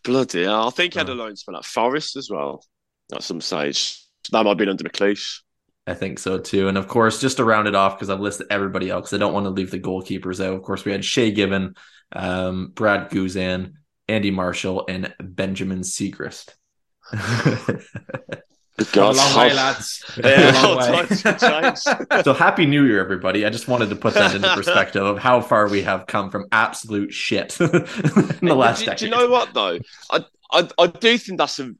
[0.04, 0.68] Bloody hell.
[0.68, 1.14] I think he had Oh.
[1.14, 2.64] a loan spell at Forest as well
[3.12, 3.99] at some stage.
[4.32, 5.40] That might be been under McLeish.
[5.86, 6.68] I think so too.
[6.68, 9.32] And of course, just to round it off, because I've listed everybody else, I don't
[9.34, 10.54] want to leave the goalkeepers out.
[10.54, 11.74] Of course, we had Shay Given,
[12.12, 13.72] um, Brad Guzan,
[14.08, 16.50] Andy Marshall, and Benjamin Siegrist.
[18.92, 20.02] God, long way, lads.
[20.24, 21.06] Yeah, Long way.
[21.06, 21.82] times
[22.24, 25.40] so happy new year everybody i just wanted to put that into perspective of how
[25.40, 29.28] far we have come from absolute shit in the last do, decade do you know
[29.28, 29.78] what though?
[30.10, 31.72] I, I I do think that's a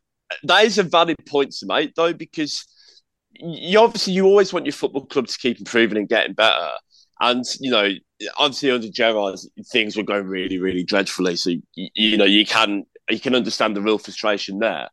[0.44, 2.64] that is a valid point to make though because
[3.34, 6.70] you obviously you always want your football club to keep improving and getting better.
[7.20, 7.90] And you know,
[8.36, 9.38] obviously under Gerrard,
[9.72, 11.36] things were going really, really dreadfully.
[11.36, 14.88] So you, you know, you can you can understand the real frustration there.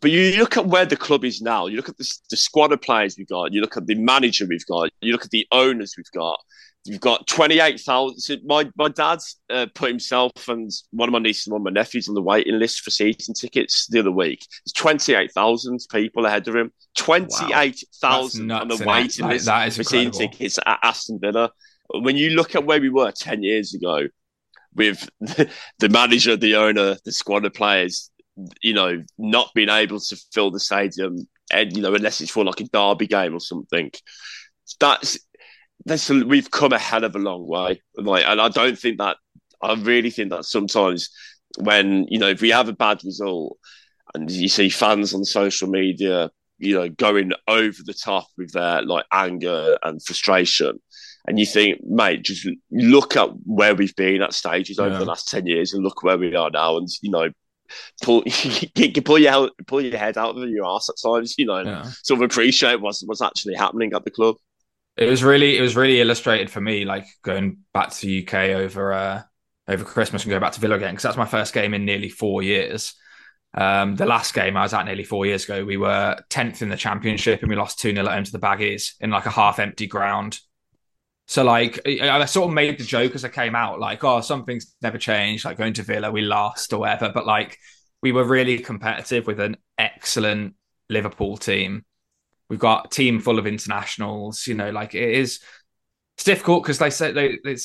[0.00, 1.66] But you look at where the club is now.
[1.66, 3.52] You look at the, the squad of players we've got.
[3.52, 4.90] You look at the manager we've got.
[5.00, 6.40] You look at the owners we've got.
[6.86, 8.42] You've got twenty eight thousand.
[8.44, 11.80] My my dad's uh, put himself and one of my nieces and one of my
[11.80, 14.46] nephews on the waiting list for season tickets the other week.
[14.64, 16.72] There's twenty eight thousand people ahead of him.
[16.96, 21.18] Twenty eight thousand That's on the waiting list that is for season tickets at Aston
[21.20, 21.50] Villa.
[21.90, 24.08] When you look at where we were ten years ago,
[24.76, 28.10] with the manager, the owner, the squad of players,
[28.62, 32.44] you know, not being able to fill the stadium, and you know, unless it's for
[32.44, 33.90] like a derby game or something.
[34.80, 35.18] That's
[35.86, 37.80] that's we've come a hell of a long way.
[37.96, 39.16] Like, and I don't think that
[39.62, 41.08] I really think that sometimes
[41.58, 43.56] when you know if we have a bad result
[44.14, 48.82] and you see fans on social media, you know, going over the top with their
[48.82, 50.78] like anger and frustration.
[51.28, 54.98] And you think, mate, just look at where we've been at stages over Yeah.
[55.00, 56.76] the last ten years, and look where we are now.
[56.76, 57.30] And you know,
[58.00, 58.22] pull
[58.76, 61.34] you can pull your head, pull your head out of your ass at times.
[61.36, 61.90] You know, Yeah.
[62.04, 64.36] sort of appreciate what's what's actually happening at the club.
[64.96, 68.34] It was really it was really illustrated for me, like going back to the UK
[68.56, 69.22] over uh,
[69.68, 72.08] over Christmas and going back to Villa again because that's my first game in nearly
[72.08, 72.94] four years.
[73.54, 76.68] Um, the last game I was at nearly four years ago, we were tenth in
[76.68, 79.30] the championship and we lost two 0 at home to the Baggies in like a
[79.30, 80.38] half empty ground.
[81.26, 84.74] So like I sort of made the joke as I came out, like, oh, something's
[84.80, 85.44] never changed.
[85.44, 87.58] Like going to Villa, we lost or whatever, but like
[88.02, 90.54] we were really competitive with an excellent
[90.88, 91.84] Liverpool team.
[92.48, 94.46] We've got a team full of internationals.
[94.46, 95.40] You know, like it is.
[96.16, 97.56] It's difficult because they say they, they.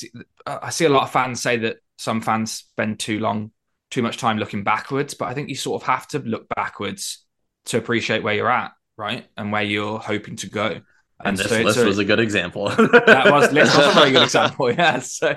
[0.46, 3.50] I see a lot of fans say that some fans spend too long,
[3.90, 5.14] too much time looking backwards.
[5.14, 7.24] But I think you sort of have to look backwards
[7.66, 10.80] to appreciate where you're at, right, and where you're hoping to go.
[11.24, 12.68] and this so- list so- was a good example
[13.06, 14.70] that was this was a very good example.
[14.72, 14.98] Yeah.
[14.98, 15.34] So,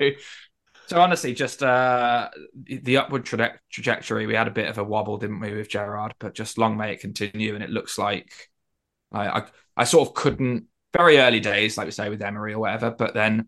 [0.88, 2.30] so honestly, just uh,
[2.66, 4.26] the upward traje- trajectory.
[4.26, 6.16] We had a bit of a wobble, didn't we, with Gerrard?
[6.20, 7.56] But just long may it continue.
[7.56, 8.50] And it looks like
[9.12, 9.44] I, I,
[9.78, 12.92] I sort of couldn't very early days, like we say with Emery or whatever.
[12.92, 13.48] But then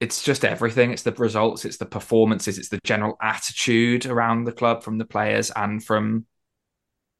[0.00, 0.90] it's just everything.
[0.90, 1.64] It's the results.
[1.64, 2.58] It's the performances.
[2.58, 6.26] It's the general attitude around the club from the players and from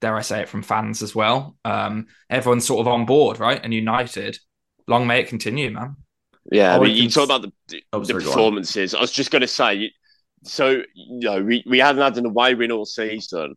[0.00, 1.56] dare I say it, from fans as well.
[1.64, 4.38] Um, everyone's sort of on board, right, and united.
[4.86, 5.96] Long may it continue, man.
[6.52, 8.94] Yeah, I mean, you talk about the, Oh, the sorry, performances.
[8.94, 9.92] I was just going to say,
[10.42, 13.54] so you know, we, we hadn't had an away win all season,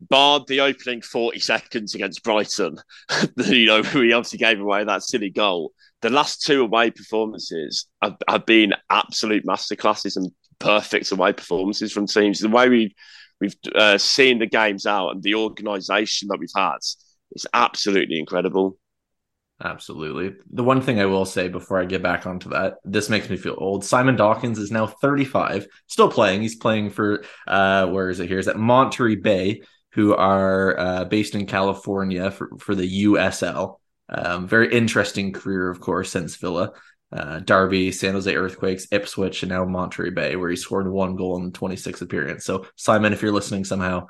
[0.00, 2.78] barred the opening forty seconds against Brighton.
[3.36, 5.72] you know, we obviously gave away that silly goal.
[6.00, 10.30] The last two away performances have, have been absolute masterclasses and
[10.60, 12.38] perfect away performances from teams.
[12.38, 12.94] The way we
[13.40, 16.78] we've uh, seen the games out and the organisation that we've had
[17.32, 18.78] is absolutely incredible.
[19.62, 20.36] Absolutely.
[20.52, 23.36] The one thing I will say before I get back onto that, this makes me
[23.36, 23.84] feel old.
[23.84, 26.42] Simon Dawkins is now 35, still playing.
[26.42, 28.38] He's playing for uh where is it here?
[28.38, 29.62] Is at Monterey Bay,
[29.98, 33.80] who are uh, based in California for, for the USL.
[34.08, 36.70] Um, very interesting career, of course, since Villa.
[37.10, 41.42] Uh, Derby, San Jose Earthquakes, Ipswich, and now Monterey Bay, where he scored one goal
[41.42, 42.44] in 26 appearance.
[42.44, 44.06] So, Simon, if you're listening somehow,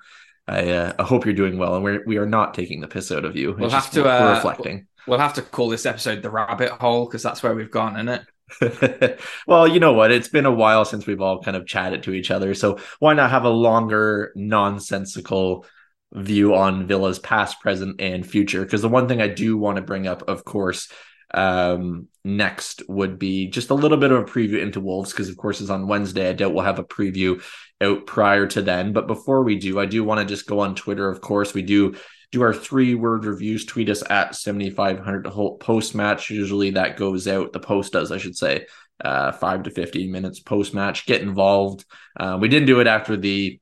[0.47, 3.11] I, uh, I hope you're doing well, and we're we are not taking the piss
[3.11, 3.53] out of you.
[3.53, 4.89] It's We'll have to, we're uh, reflecting.
[5.07, 8.09] We'll have to call this episode the rabbit hole because that's where we've gone, isn't
[8.09, 9.20] it?
[9.47, 10.11] well, you know what?
[10.11, 12.53] It's been a while since we've all kind of chatted to each other.
[12.53, 15.64] So why not have a longer, nonsensical
[16.12, 18.64] view on Villa's past, present, and future?
[18.64, 20.90] Because the one thing I do want to bring up, of course,
[21.34, 25.36] um, next would be just a little bit of a preview into Wolves, because of
[25.36, 26.28] course it's on Wednesday.
[26.28, 27.42] I doubt we'll have a preview
[27.80, 28.92] out prior to then.
[28.92, 31.09] But before we do, I do want to just go on Twitter.
[31.11, 31.96] Of course, we do
[32.30, 33.64] do our three word reviews.
[33.64, 36.30] Tweet us at 7500 post match.
[36.30, 38.66] Usually that goes out, the post does, I should say,
[39.02, 41.06] uh, five to 15 minutes post match.
[41.06, 41.84] Get involved.
[42.18, 43.61] Uh, we didn't do it after the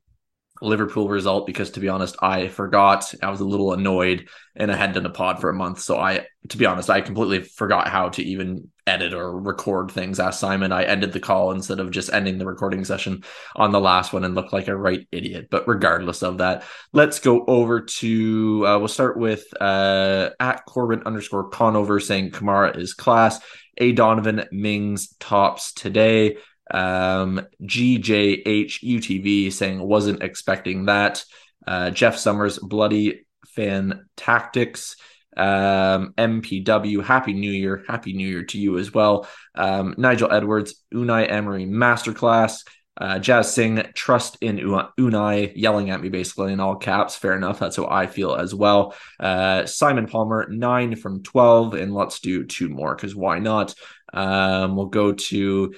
[0.62, 3.12] Liverpool result because, to be honest, I forgot.
[3.22, 5.80] I was a little annoyed and I hadn't done a pod for a month.
[5.80, 10.20] So I, to be honest, I completely forgot how to even edit or record things.
[10.20, 13.80] Asked Simon, I ended the call instead of just ending the recording session on the
[13.80, 15.48] last one and looked like a right idiot.
[15.50, 21.02] But regardless of that, let's go over to, uh, we'll start with uh, at Corbin
[21.04, 23.40] underscore Conover saying Kamara is class.
[23.78, 26.38] A Donovan Mings tops today.
[26.70, 31.24] Um, GJHUTV saying wasn't expecting that.
[31.66, 34.96] Uh, Jeff Summers, bloody Fan Tactics.
[35.36, 37.84] Um, MPW, Happy New Year.
[37.86, 39.28] Happy New Year to you as well.
[39.54, 42.62] Um, Nigel Edwards, Unai Emery Masterclass.
[42.98, 47.14] Uh, Jazz Singh, trust in Unai, yelling at me basically in all caps.
[47.14, 47.58] Fair enough.
[47.58, 48.94] That's how I feel as well.
[49.20, 51.74] Uh, Simon Palmer, nine from 12.
[51.74, 53.74] And let's do two more because why not?
[54.12, 55.74] Um, we'll go to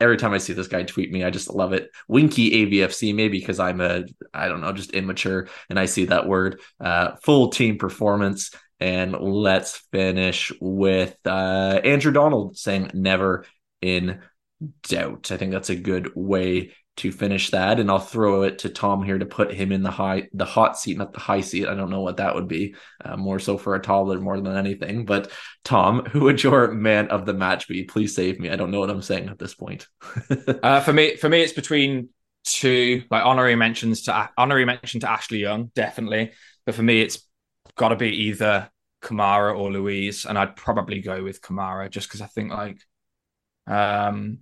[0.00, 1.90] every time I see this guy tweet me, I just love it.
[2.08, 6.26] Winky AVFC, maybe because I'm a, I don't know, just immature and I see that
[6.26, 6.60] word.
[6.80, 8.50] Uh, full team performance.
[8.80, 13.46] And let's finish with uh, Andrew Donald saying never
[13.80, 14.20] in
[14.82, 15.30] doubt.
[15.30, 17.80] I think that's a good way to finish that.
[17.80, 20.78] And I'll throw it to Tom here to put him in the high, the hot
[20.78, 21.66] seat, not the high seat.
[21.66, 22.76] I don't know what that would be.
[23.04, 25.04] Uh, more so for a toddler more than anything.
[25.04, 25.30] But
[25.64, 27.84] Tom, who would your man of the match be?
[27.84, 28.48] Please save me.
[28.48, 29.88] I don't know what I'm saying at this point.
[30.62, 32.10] uh, for me, for me, it's between
[32.44, 33.02] two.
[33.10, 36.32] Like honorary mentions to honorary mention to Ashley Young, definitely.
[36.64, 37.26] But for me, it's
[37.76, 38.70] got to be either
[39.02, 42.78] Kamara or Luiz, and I'd probably go with Kamara just because I think like
[43.66, 44.40] um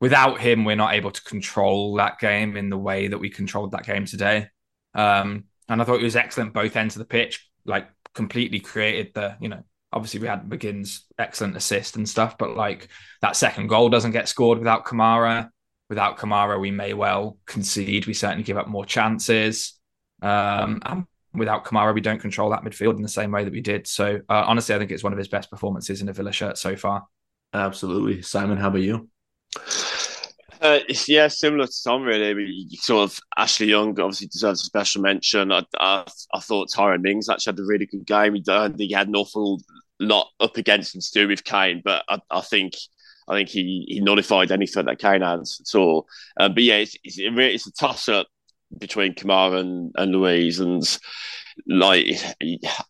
[0.00, 3.72] without him, we're not able to control that game in the way that we controlled
[3.72, 4.48] that game today.
[4.94, 9.12] Um, and I thought it was excellent both ends of the pitch, like completely created
[9.14, 12.88] the, you know, obviously we had McGinn's excellent assist and stuff, but like
[13.20, 15.50] that second goal doesn't get scored without Kamara.
[15.88, 18.06] Without Kamara, we may well concede.
[18.06, 19.78] We certainly give up more chances.
[20.22, 23.60] Um, and without Kamara, we don't control that midfield in the same way that we
[23.60, 23.86] did.
[23.86, 26.58] So uh, honestly, I think it's one of his best performances in a Villa shirt
[26.58, 27.06] so far.
[27.52, 28.22] Absolutely.
[28.22, 29.08] Simon, how about you?
[30.60, 32.66] Uh, yeah, similar to Tom, really.
[32.72, 35.52] sort of Ashley Young obviously deserves a special mention.
[35.52, 36.04] I, I,
[36.34, 38.34] I thought Tyrone Mings actually had a really good game.
[38.34, 39.60] He, think he had an awful
[39.98, 42.74] lot up against him to do with Kane, but I, I think
[43.28, 46.06] I think he, he nullified anything that Kane had at all.
[46.38, 48.26] Um, but yeah, it's, it's, it's a toss up
[48.76, 50.82] between Kamara and, and Luiz, and
[51.68, 52.06] like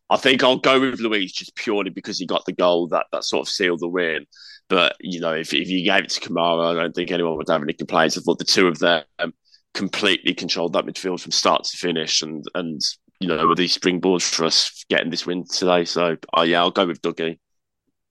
[0.08, 3.24] I think I'll go with Luiz just purely because he got the goal that that
[3.24, 4.26] sort of sealed the win.
[4.70, 7.48] But you know, if, if you gave it to Kamara, I don't think anyone would
[7.50, 8.16] have any complaints.
[8.16, 9.04] I thought the two of them
[9.74, 12.80] completely controlled that midfield from start to finish, and and
[13.20, 15.84] you know, were these springboards for us getting this win today.
[15.84, 17.38] So, uh, yeah, I'll go with Dougie.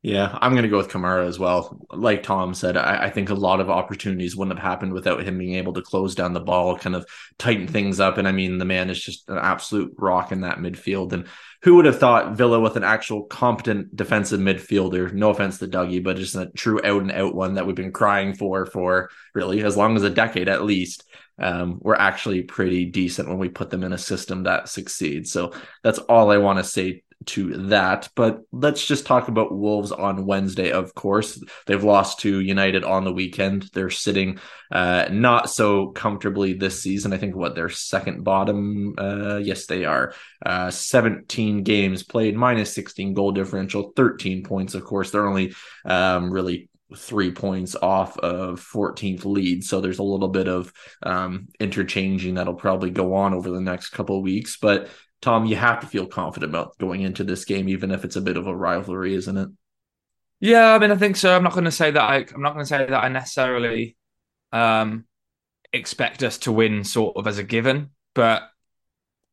[0.01, 1.77] Yeah, I'm going to go with Kamara as well.
[1.91, 5.37] Like Tom said, I, I, think a lot of opportunities wouldn't have happened without him
[5.37, 7.05] being able to close down the ball, kind of
[7.37, 8.17] tighten things up.
[8.17, 11.11] And I mean, the man is just an absolute rock in that midfield.
[11.11, 11.27] And
[11.63, 15.11] who would have thought Villa with an actual competent defensive midfielder?
[15.11, 17.91] No offense to Dougie, but just a true out and out one that we've been
[17.91, 21.03] crying for for really as long as a decade at least.
[21.37, 25.31] Um, we're actually pretty decent when we put them in a system that succeeds.
[25.31, 25.51] So
[25.83, 28.09] that's all I want to say to that.
[28.15, 30.71] But let's just talk about Wolves on Wednesday.
[30.71, 33.69] Of course, they've lost to United on the weekend.
[33.73, 34.39] They're sitting
[34.71, 37.13] uh, not so comfortably this season.
[37.13, 38.95] I think what their second bottom.
[38.97, 40.13] Uh, yes, they are.
[40.45, 44.73] Uh, 17 games played, minus 16 goal differential, 13 points.
[44.73, 45.53] Of course, they're only
[45.85, 49.63] um, really three points off of 14th lead.
[49.63, 53.89] So there's a little bit of um, interchanging that'll probably go on over the next
[53.89, 54.57] couple weeks.
[54.57, 54.89] But
[55.21, 58.21] Tom, you have to feel confident about going into this game, even if it's a
[58.21, 59.49] bit of a rivalry, isn't it?
[60.39, 61.35] Yeah, I mean, I think so.
[61.35, 62.01] I'm not going to say that.
[62.01, 63.97] I, I'm not going to say that I necessarily
[64.53, 65.05] um,
[65.73, 67.89] expect us to win, sort of as a given.
[68.15, 68.49] But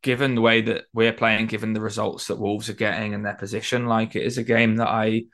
[0.03, 3.35] given the way that we're playing, given the results that Wolves are getting and their
[3.35, 5.25] position, like it is a game that I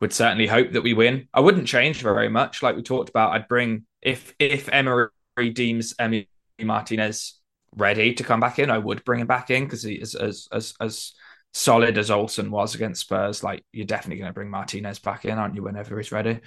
[0.00, 1.28] would certainly hope that we win.
[1.32, 3.32] I wouldn't change very much, like we talked about.
[3.32, 5.10] I'd bring if if Emery
[5.52, 6.28] deems Emi
[6.60, 7.37] Martinez
[7.76, 10.48] ready to come back in, I would bring him back in because he is as
[10.52, 11.12] as as
[11.54, 13.42] solid as Olsen was against Spurs.
[13.42, 15.62] Like you're definitely going to bring Martinez back in, aren't you?
[15.62, 16.40] Whenever he's ready.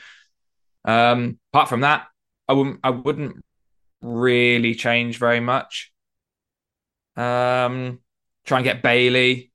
[0.86, 2.08] Um, apart from that,
[2.48, 3.44] I wouldn't I wouldn't
[4.02, 5.92] really change very much.
[7.16, 8.00] Um,
[8.46, 9.52] try and get Bailey,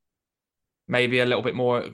[0.88, 1.84] maybe a little bit more.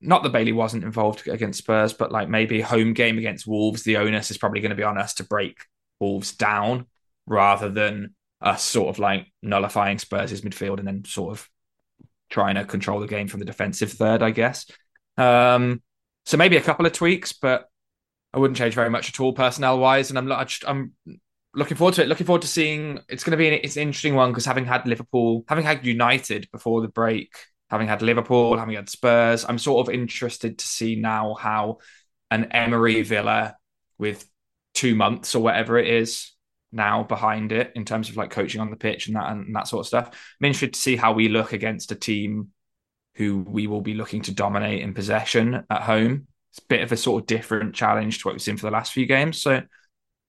[0.00, 3.98] Not that Bailey wasn't involved against Spurs, but like maybe home game against Wolves, the
[3.98, 5.64] onus is probably going to be on us to break
[6.00, 6.86] Wolves down
[7.26, 11.48] rather than us sort of like nullifying Spurs' midfield and then sort of
[12.28, 14.66] trying to control the game from the defensive third, I guess.
[15.16, 15.82] Um,
[16.24, 17.68] so maybe a couple of tweaks, but
[18.32, 20.10] I wouldn't change very much at all personnel wise.
[20.10, 20.32] And I'm
[20.66, 20.92] I'm
[21.54, 22.08] looking forward to it.
[22.08, 23.00] Looking forward to seeing.
[23.08, 25.86] It's going to be an, it's an interesting one because having had Liverpool, having had
[25.86, 27.34] United before the break,
[27.70, 31.78] having had Liverpool, having had Spurs, I'm sort of interested to see now how
[32.30, 33.56] an Emery Villa
[33.98, 34.24] with
[34.74, 36.32] two months or whatever it is
[36.72, 39.68] now behind it in terms of like coaching on the pitch and that and that
[39.68, 40.08] sort of stuff.
[40.08, 42.48] I'm interested to see how we look against a team
[43.14, 46.26] who we will be looking to dominate in possession at home.
[46.50, 48.72] It's a bit of a sort of different challenge to what we've seen for the
[48.72, 49.38] last few games.
[49.38, 49.62] So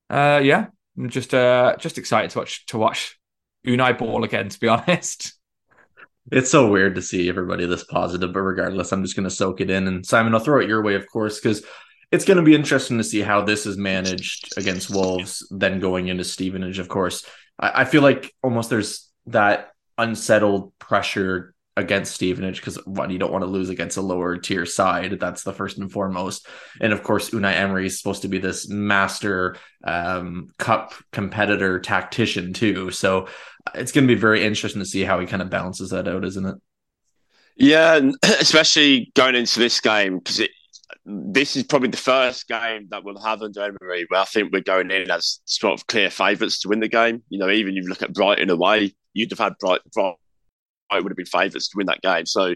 [0.09, 0.67] uh yeah,
[0.97, 3.17] I'm just uh just excited to watch to watch
[3.65, 5.33] Unai ball again, to be honest.
[6.31, 9.59] It's so weird to see everybody this positive, but regardless, I'm just going to soak
[9.59, 9.87] it in.
[9.87, 11.65] And Simon, I'll throw it your way, of course, because
[12.13, 16.09] it's going to be interesting to see how this is managed against Wolves, then going
[16.09, 17.25] into Stevenage, of course.
[17.57, 23.31] I, I feel like almost there's that unsettled pressure against Stevenage because one, you don't
[23.31, 25.19] want to lose against a lower tier side.
[25.19, 26.45] That's the first and foremost.
[26.79, 32.53] And of course, Unai Emery is supposed to be this master um, cup competitor tactician
[32.53, 32.91] too.
[32.91, 33.27] So
[33.73, 36.25] it's going to be very interesting to see how he kind of balances that out,
[36.25, 36.55] isn't it?
[37.55, 40.47] Yeah, especially going into this game because
[41.05, 44.61] this is probably the first game that we'll have under Emery where I think we're
[44.61, 47.23] going in as sort of clear favourites to win the game.
[47.29, 50.15] You know, even if you look at Brighton away, you'd have had Bright, Brighton
[50.91, 52.25] would have been favourites to win that game.
[52.25, 52.55] So,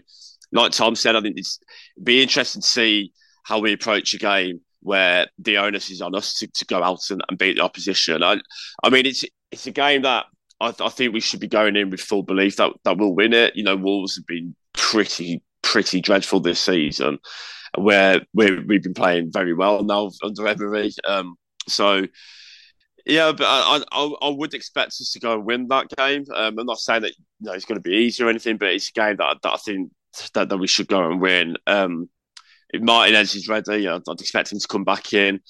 [0.52, 1.58] like Tom said, I think it's
[2.02, 3.12] be interesting to see
[3.44, 7.10] how we approach a game where the onus is on us to, to go out
[7.10, 8.22] and, and beat the opposition.
[8.22, 8.40] I,
[8.82, 10.26] I mean, it's it's a game that
[10.60, 13.32] I, I, think we should be going in with full belief that that we'll win
[13.32, 13.56] it.
[13.56, 17.18] You know, Wolves have been pretty pretty dreadful this season,
[17.76, 20.92] where we we've been playing very well now under Emery.
[21.06, 21.36] Um,
[21.68, 22.06] so
[23.06, 26.24] yeah, but I, I, I would expect us to go and win that game.
[26.34, 28.68] Um, I'm not saying that you know, it's going to be easy or anything, but
[28.68, 29.90] it's a game that, that I think
[30.34, 31.56] that, that we should go and win.
[31.66, 32.10] Um,
[32.70, 35.40] if Martinez is ready, I'd, I'd expect him to come back in.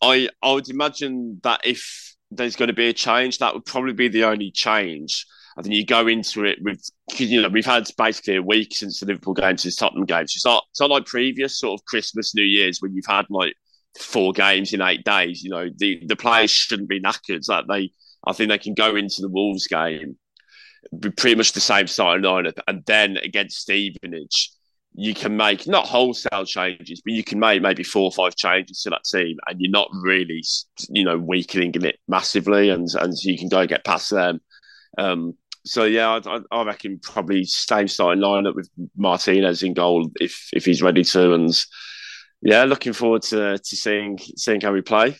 [0.00, 3.94] I I would imagine that if there's going to be a change, that would probably
[3.94, 5.26] be the only change.
[5.58, 6.80] I think you go into it with,
[7.16, 10.34] you know, we've had basically a week since the Liverpool game, since Tottenham games.
[10.36, 13.54] It's not, it's not like previous sort of Christmas, New Year's when you've had like
[13.98, 15.42] four games in eight days.
[15.42, 17.44] You know, the, the players shouldn't be knackered.
[17.46, 17.90] That they,
[18.24, 20.16] I think they can go into the Wolves game,
[20.96, 24.52] be pretty much the same starting lineup, and then against Stevenage,
[24.94, 28.82] you can make not wholesale changes, but you can make maybe four or five changes
[28.82, 30.44] to that team, and you're not really,
[30.88, 34.40] you know, weakening it massively, and and you can go get past them.
[34.96, 35.34] Um,
[35.64, 40.64] so yeah, I, I, reckon probably same starting lineup with Martinez in goal if if
[40.64, 41.52] he's ready to, and
[42.42, 45.16] yeah, looking forward to to seeing seeing how we play.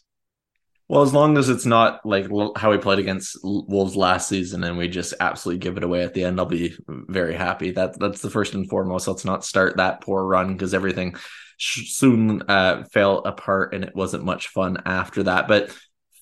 [0.88, 4.78] Well, as long as it's not like how we played against Wolves last season and
[4.78, 7.72] we just absolutely give it away at the end, I'll be very happy.
[7.72, 9.06] That that's the first and foremost.
[9.06, 11.14] Let's not start that poor run because everything
[11.58, 15.46] soon uh, fell apart and it wasn't much fun after that.
[15.46, 15.76] But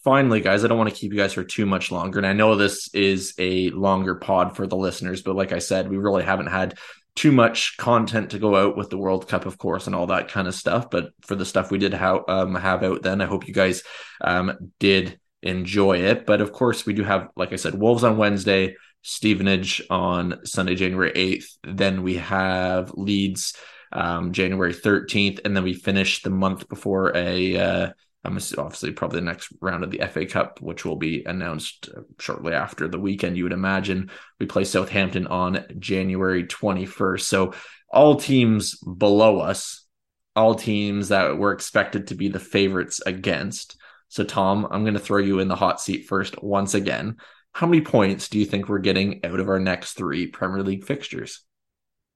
[0.06, 2.20] finally, guys, I don't want to keep you guys for too much longer.
[2.20, 5.90] And I know this is a longer pod for the listeners, but like I said,
[5.90, 6.78] we really haven't had
[7.16, 10.28] too much content to go out with the World Cup, of course, and all that
[10.28, 10.90] kind of stuff.
[10.90, 13.82] But for the stuff we did ha- um, have out then, I hope you guys
[14.20, 16.24] um, did enjoy it.
[16.24, 20.76] But of course, we do have, like I said, Wolves on Wednesday, Stevenage on Sunday,
[20.76, 21.48] January 8th.
[21.64, 23.56] Then we have Leeds
[23.90, 25.40] um, January 13th.
[25.44, 27.56] And then we finish the month before a.
[27.56, 27.90] Uh,
[28.26, 32.00] um, obviously probably the next round of the FA Cup, which will be announced uh,
[32.18, 33.36] shortly after the weekend.
[33.36, 37.20] You would imagine we play Southampton on January 21st.
[37.20, 37.54] So
[37.88, 39.86] all teams below us,
[40.34, 43.76] all teams that were expected to be the favorites against.
[44.08, 47.16] So Tom, I'm going to throw you in the hot seat first once again.
[47.52, 50.84] How many points do you think we're getting out of our next three Premier League
[50.84, 51.42] fixtures?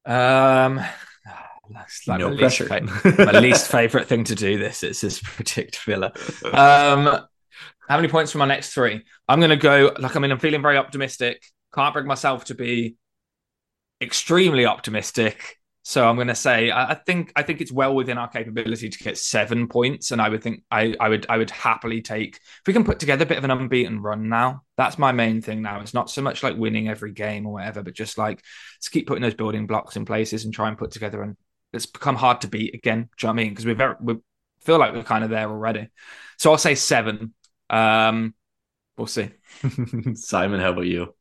[0.04, 0.80] Um,
[1.72, 2.64] that's like no my pressure.
[2.64, 4.58] Least my least favorite thing to do.
[4.58, 6.12] This is this predict Villa.
[6.44, 7.26] Um,
[7.88, 9.02] how many points from my next three?
[9.28, 9.92] I'm going to go.
[9.98, 11.44] Like I mean, I'm feeling very optimistic.
[11.74, 12.96] Can't bring myself to be
[14.00, 15.56] extremely optimistic.
[15.82, 18.90] So I'm going to say I, I think I think it's well within our capability
[18.90, 22.36] to get seven points, and I would think I, I would I would happily take
[22.36, 24.62] if we can put together a bit of an unbeaten run now.
[24.76, 25.80] That's my main thing now.
[25.80, 28.42] It's not so much like winning every game or whatever, but just like
[28.76, 31.36] let's keep putting those building blocks in places and try and put together an
[31.72, 33.08] it's become hard to beat again.
[33.18, 33.48] Do you know what I mean?
[33.50, 34.16] Because we're very, we
[34.60, 35.88] feel like we're kind of there already.
[36.38, 37.34] So I'll say seven.
[37.68, 38.34] Um,
[38.96, 39.30] we'll see.
[40.14, 41.14] Simon, how about you?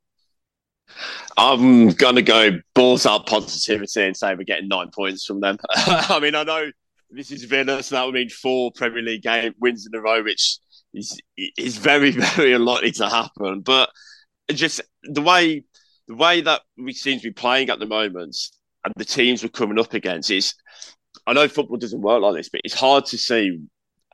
[1.37, 5.57] I'm gonna go balls up positivity and say we're getting nine points from them.
[5.75, 6.71] I mean, I know
[7.11, 10.23] this is Villa, so that would mean four Premier League game wins in a row,
[10.23, 10.57] which
[10.93, 11.19] is
[11.57, 13.61] is very very unlikely to happen.
[13.61, 13.89] But
[14.49, 15.63] just the way
[16.07, 18.35] the way that we seem to be playing at the moment,
[18.85, 20.53] and the teams we're coming up against is
[21.25, 23.59] I know football doesn't work like this, but it's hard to see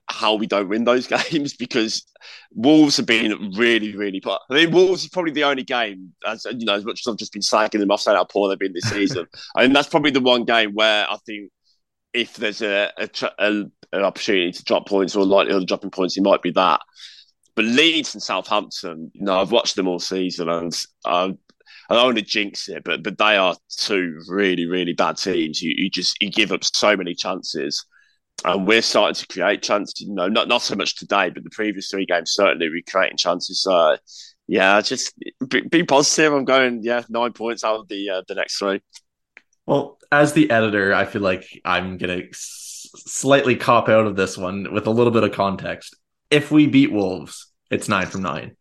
[0.07, 2.05] how we don't win those games because
[2.53, 4.39] Wolves have been really, really poor.
[4.49, 7.18] I mean, Wolves is probably the only game, as you know, as much as I've
[7.18, 9.26] just been slagging them off saying how poor they've been this season.
[9.55, 11.51] I mean, that's probably the one game where I think
[12.13, 13.09] if there's a, a,
[13.39, 16.82] a an opportunity to drop points or likelihood of dropping points, it might be that.
[17.55, 20.74] But Leeds and Southampton, you know, I've watched them all season, and
[21.05, 21.32] uh,
[21.89, 25.61] I don't want to jinx it, but but they are two really really bad teams.
[25.61, 27.86] You, you just you give up so many chances,
[28.43, 30.01] and we're starting to create chances.
[30.01, 33.18] You know, not not so much today, but the previous three games certainly we're creating
[33.18, 33.61] chances.
[33.63, 33.97] So
[34.47, 35.13] Yeah, just
[35.49, 36.34] be, be positive.
[36.34, 38.82] I'm going, yeah, nine points out of the uh, the next three.
[39.66, 44.38] Well, as the editor, I feel like I'm gonna s- slightly cop out of this
[44.38, 45.95] one with a little bit of context.
[46.30, 48.55] If we beat Wolves, it's nine from nine.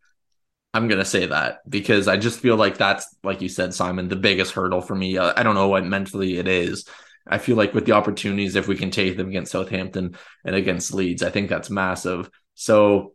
[0.75, 4.17] I'm gonna say that because I just feel like that's, like you said, Simon, the
[4.17, 5.17] biggest hurdle for me.
[5.17, 6.85] Uh, I don't know what mentally it is.
[7.25, 10.93] I feel like with the opportunities, if we can take them against Southampton and against
[10.93, 12.29] Leeds, I think that's massive.
[12.55, 13.13] So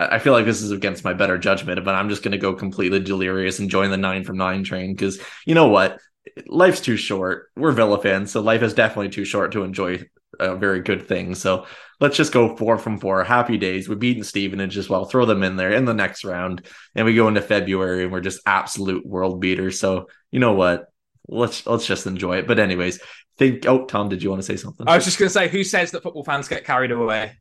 [0.00, 2.54] I feel like this is against my better judgment, but I'm just going to go
[2.54, 6.00] completely delirious and join the nine from nine train because you know what?
[6.46, 7.50] Life's too short.
[7.54, 10.04] We're Villa fans, so life is definitely too short to enjoy
[10.40, 11.34] a very good thing.
[11.34, 11.66] So
[12.00, 13.24] let's just go four from four.
[13.24, 13.88] Happy days.
[13.88, 15.04] We've beaten Stevenage as well.
[15.04, 16.66] Throw them in there in the next round.
[16.94, 19.78] And we go into February and we're just absolute world beaters.
[19.78, 20.86] So you know what?
[21.28, 22.46] Let's let's just enjoy it.
[22.46, 23.00] But anyways,
[23.38, 24.86] think oh Tom, did you want to say something?
[24.88, 27.32] I was just gonna say, who says that football fans get carried away?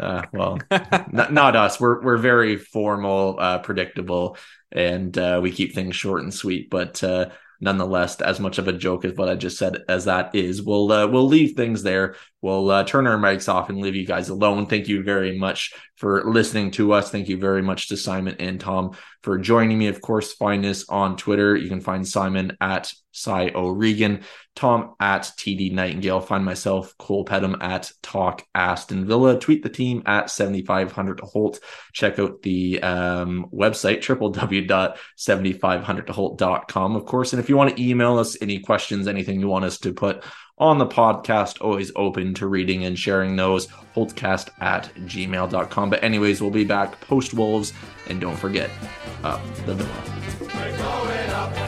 [0.00, 0.58] Uh, well,
[1.10, 1.80] not, not, us.
[1.80, 4.36] We're we're very formal, uh, predictable,
[4.70, 6.70] and uh, we keep things short and sweet.
[6.70, 7.30] But uh,
[7.60, 10.90] nonetheless, as much of a joke as what I just said as that is, we'll
[10.90, 12.16] uh, we'll leave things there.
[12.40, 14.66] We'll uh, turn our mics off and leave you guys alone.
[14.66, 17.10] Thank you very much for listening to us.
[17.10, 18.92] Thank you very much to Simon and Tom
[19.24, 19.88] for joining me.
[19.88, 21.56] Of course, find us on Twitter.
[21.56, 24.22] You can find Simon at Cy O'Regan,
[24.54, 26.20] Tom at TD Nightingale.
[26.20, 29.40] Find myself, Cole Pedham at Talk Aston Villa.
[29.40, 31.58] Tweet the team at 7500 Holte.
[31.92, 37.32] Check out the um, website, www.7500holt.com, of course.
[37.32, 40.22] And if you want to email us any questions, anything you want us to put
[40.58, 41.60] on the podcast.
[41.60, 43.68] Always open to reading and sharing those.
[43.94, 45.90] Holtcast at gmail.com.
[45.90, 47.72] But, anyways, we'll be back post Wolves.
[48.08, 48.70] And don't forget,
[49.24, 51.67] up the Villa.